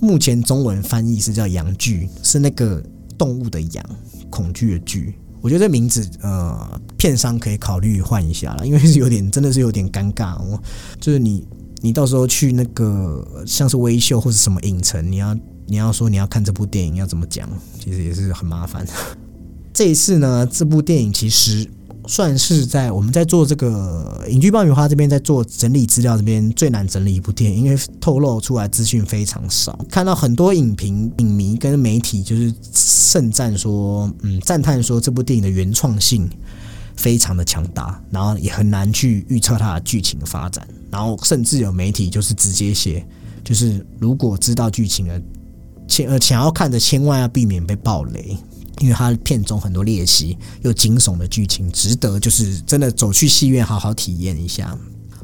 [0.00, 2.82] 目前中文翻译是叫“羊具”，是那个
[3.16, 3.84] 动物的羊，
[4.30, 5.14] 恐惧的惧。
[5.40, 10.40] 我觉得这名字，呃，片商可以考虑换一下了，因为是有点，真的是有点尴尬。
[10.40, 10.60] 我
[11.00, 11.44] 就是你，
[11.80, 15.36] 你到时候去那个像是微秀或者什么影城，你要
[15.66, 17.48] 你要说你要看这部电影，要怎么讲，
[17.80, 18.86] 其实也是很麻烦。
[19.74, 21.66] 这一次呢，这部电影其实
[22.06, 29.78] 算是在我们在做这个影剧爆米花这边在做整理资料这边最难整理一部电影，因为透露出来资讯非常少。
[29.88, 36.28] 看到很多影评、影迷跟媒体就是盛赞说，嗯，赞叹说这部电影的原创性
[36.96, 40.66] 非常的强大，然后也很难去预测它的剧情发展。
[40.90, 43.06] 然后甚至有媒体就是直接写，
[43.44, 45.22] 就是如果知道剧情的，
[45.86, 48.36] 千呃想要看的千万要避免被暴雷。
[48.80, 54.76] 因为它片中很多猎奇又惊悚的剧情，值得就是真的走去戏院好好体验一下。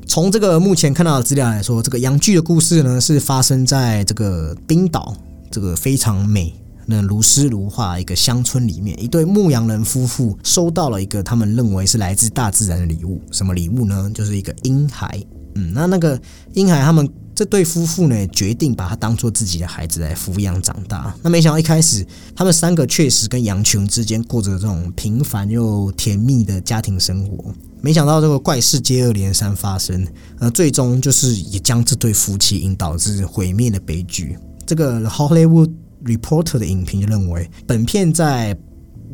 [0.07, 5.15] 从这个目前看到的资料来说，这个洋剧的故事呢是发生在这个冰岛
[5.51, 6.55] 这个非常美、
[6.87, 13.21] 那如诗如画一个乡村里面，一对牧羊人夫妇收到了一个他们认为是来自大自然的礼物。
[13.31, 14.11] 什么礼物呢？
[14.15, 15.23] 就是一个婴孩。
[15.55, 16.21] 嗯，那那个
[16.55, 17.09] 婴孩他们。
[17.39, 21.15] 这对夫妇呢，决定把他当做自己的孩子来抚养长大。
[21.23, 27.55] 那没想到一开始，他们三个确实跟羊群之间过着这种平凡又甜蜜的家庭生活。
[27.81, 30.05] 没想到这个怪事接二连三发生，
[30.41, 34.37] 呃，最终就是也将这对夫妻引导至毁灭的悲剧。
[34.67, 35.71] 这个《Hollywood
[36.07, 38.59] Reporter》的影评就认为，本片在。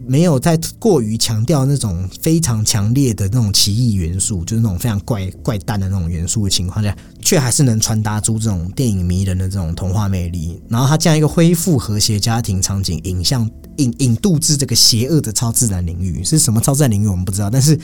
[0.06, 10.60] 没有在过于强调那种非常强烈的那种奇异元素，就是那种非常怪怪诞的那种元素的情况下，却还是能传达出这种电影迷人的这种童话魅力。
[10.68, 13.48] 然后它这样一个恢复和谐家庭场景，影像
[13.78, 17.78] 引引渡至这个邪恶的超自然领域，是什么超自然领域我们不知道，但是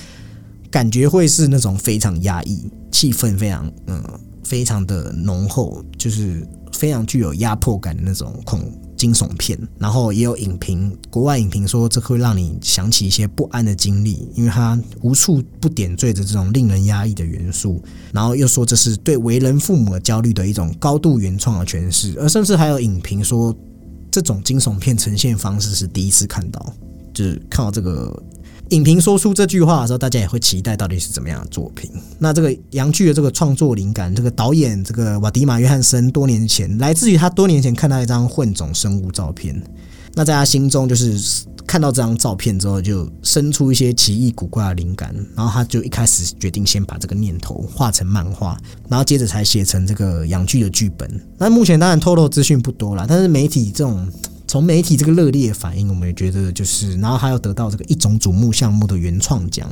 [0.71, 4.03] 感觉会是那种非常压抑，气氛非常嗯
[4.45, 8.61] 非常的浓厚，就是非常具有压迫感的那种恐。
[9.01, 17.83] 惊悚片，然后也有影评，国外影评说这会让你想起一些不安的经历，因为它无处不点缀着这种令人压抑的元素，
[18.13, 23.57] 然后又说这是对为人父母的焦虑的一种高度原创的诠释，而甚至还有影评说
[24.11, 26.75] 这种惊悚片呈现方式是第一次看到，
[27.15, 28.23] 就是看到这个。
[28.71, 31.91] 影评说出这句话的时候，大家也会期待到底是怎么样的作品。
[32.19, 39.61] 那这个杨剧的这个创作灵感，这个导演这个瓦迪马约翰森多年前来自于他多年前看到一张混种生物照片。
[40.15, 45.15] 那在他心中，就是看到这张照片之后，就生出一些奇异古怪的灵感。
[45.37, 48.57] 然后他就一开始决定先把这个念头画成漫画，
[48.89, 51.09] 然后接着才写成这个杨剧的剧本。
[51.39, 54.09] 那目前当然透露资讯不多了，但是媒体这种。
[54.51, 59.71] 从媒体这个热烈反应，我们也觉得就是，然后还要得到这个一种瞩目项目的原创奖，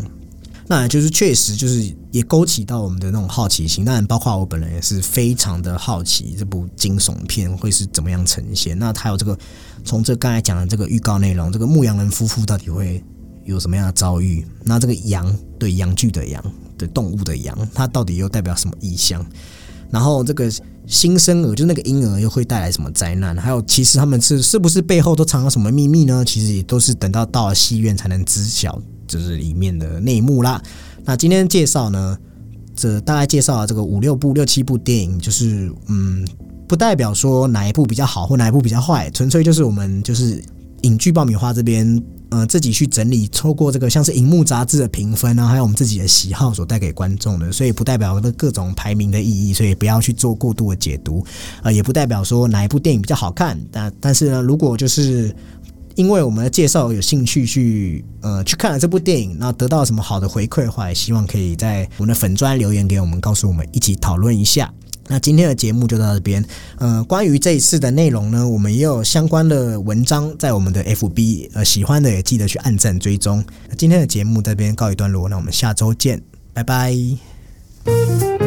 [0.69, 3.85] 那就是确实就是也勾起到我们的那种好奇心。
[3.85, 8.79] 当然，包括我本人也是非常的好奇这部惊悚片会是怎么样呈现。
[8.79, 9.37] 那还有这个
[9.85, 13.03] 从这刚才讲的这个预告内容，这个牧羊人夫妇到底会
[13.45, 14.47] 有什么样的遭遇？
[14.63, 16.41] 那这个羊对羊具的羊
[16.79, 19.27] 的动物的羊，它到底又代表什么意象？
[19.91, 20.49] 然后这个
[20.89, 23.37] 新生儿，就那个婴儿，又会带来什么灾难？
[23.37, 26.25] 还有，其实他们是是不是背后都藏了什么秘密呢？
[26.25, 30.61] 其实也都是等到到了戏院才能知晓，就是里面的内幕啦。
[31.05, 32.17] 那今天介绍呢，
[32.75, 36.27] 这大概介绍了这个五六部、六七部电影，就是嗯，
[36.67, 40.43] 不代表说哪一部比较好或哪一部比较坏，纯粹就是我们就是
[40.83, 42.03] 影剧爆米花这边。
[42.31, 51.25] 呃，自己去整理，透过这个像是荧幕杂志的评分啊，还有我们自己的喜好所带给观众的，所以不代表各种排名的意义，所以不要去做过度的解读，
[51.63, 53.59] 呃，也不代表说哪一部电影比较好看。
[53.73, 55.35] 但但是呢，如果就是
[55.95, 64.73] 因为我们的介绍有兴趣去呃去看了这部电影，那得到什么好的回馈的话，也希望可以在我们的粉砖留言给我们，告诉我们一起讨论一下。
[65.09, 66.45] 那今天的节目就到这边。
[66.77, 73.45] 呃，关于这一次的内容呢，我们也有相关的文章在我们的 FB，呃，喜欢的也记得去按赞追踪。
[73.77, 78.38] 今天的节目这边告一段落，那我们下周见，拜拜。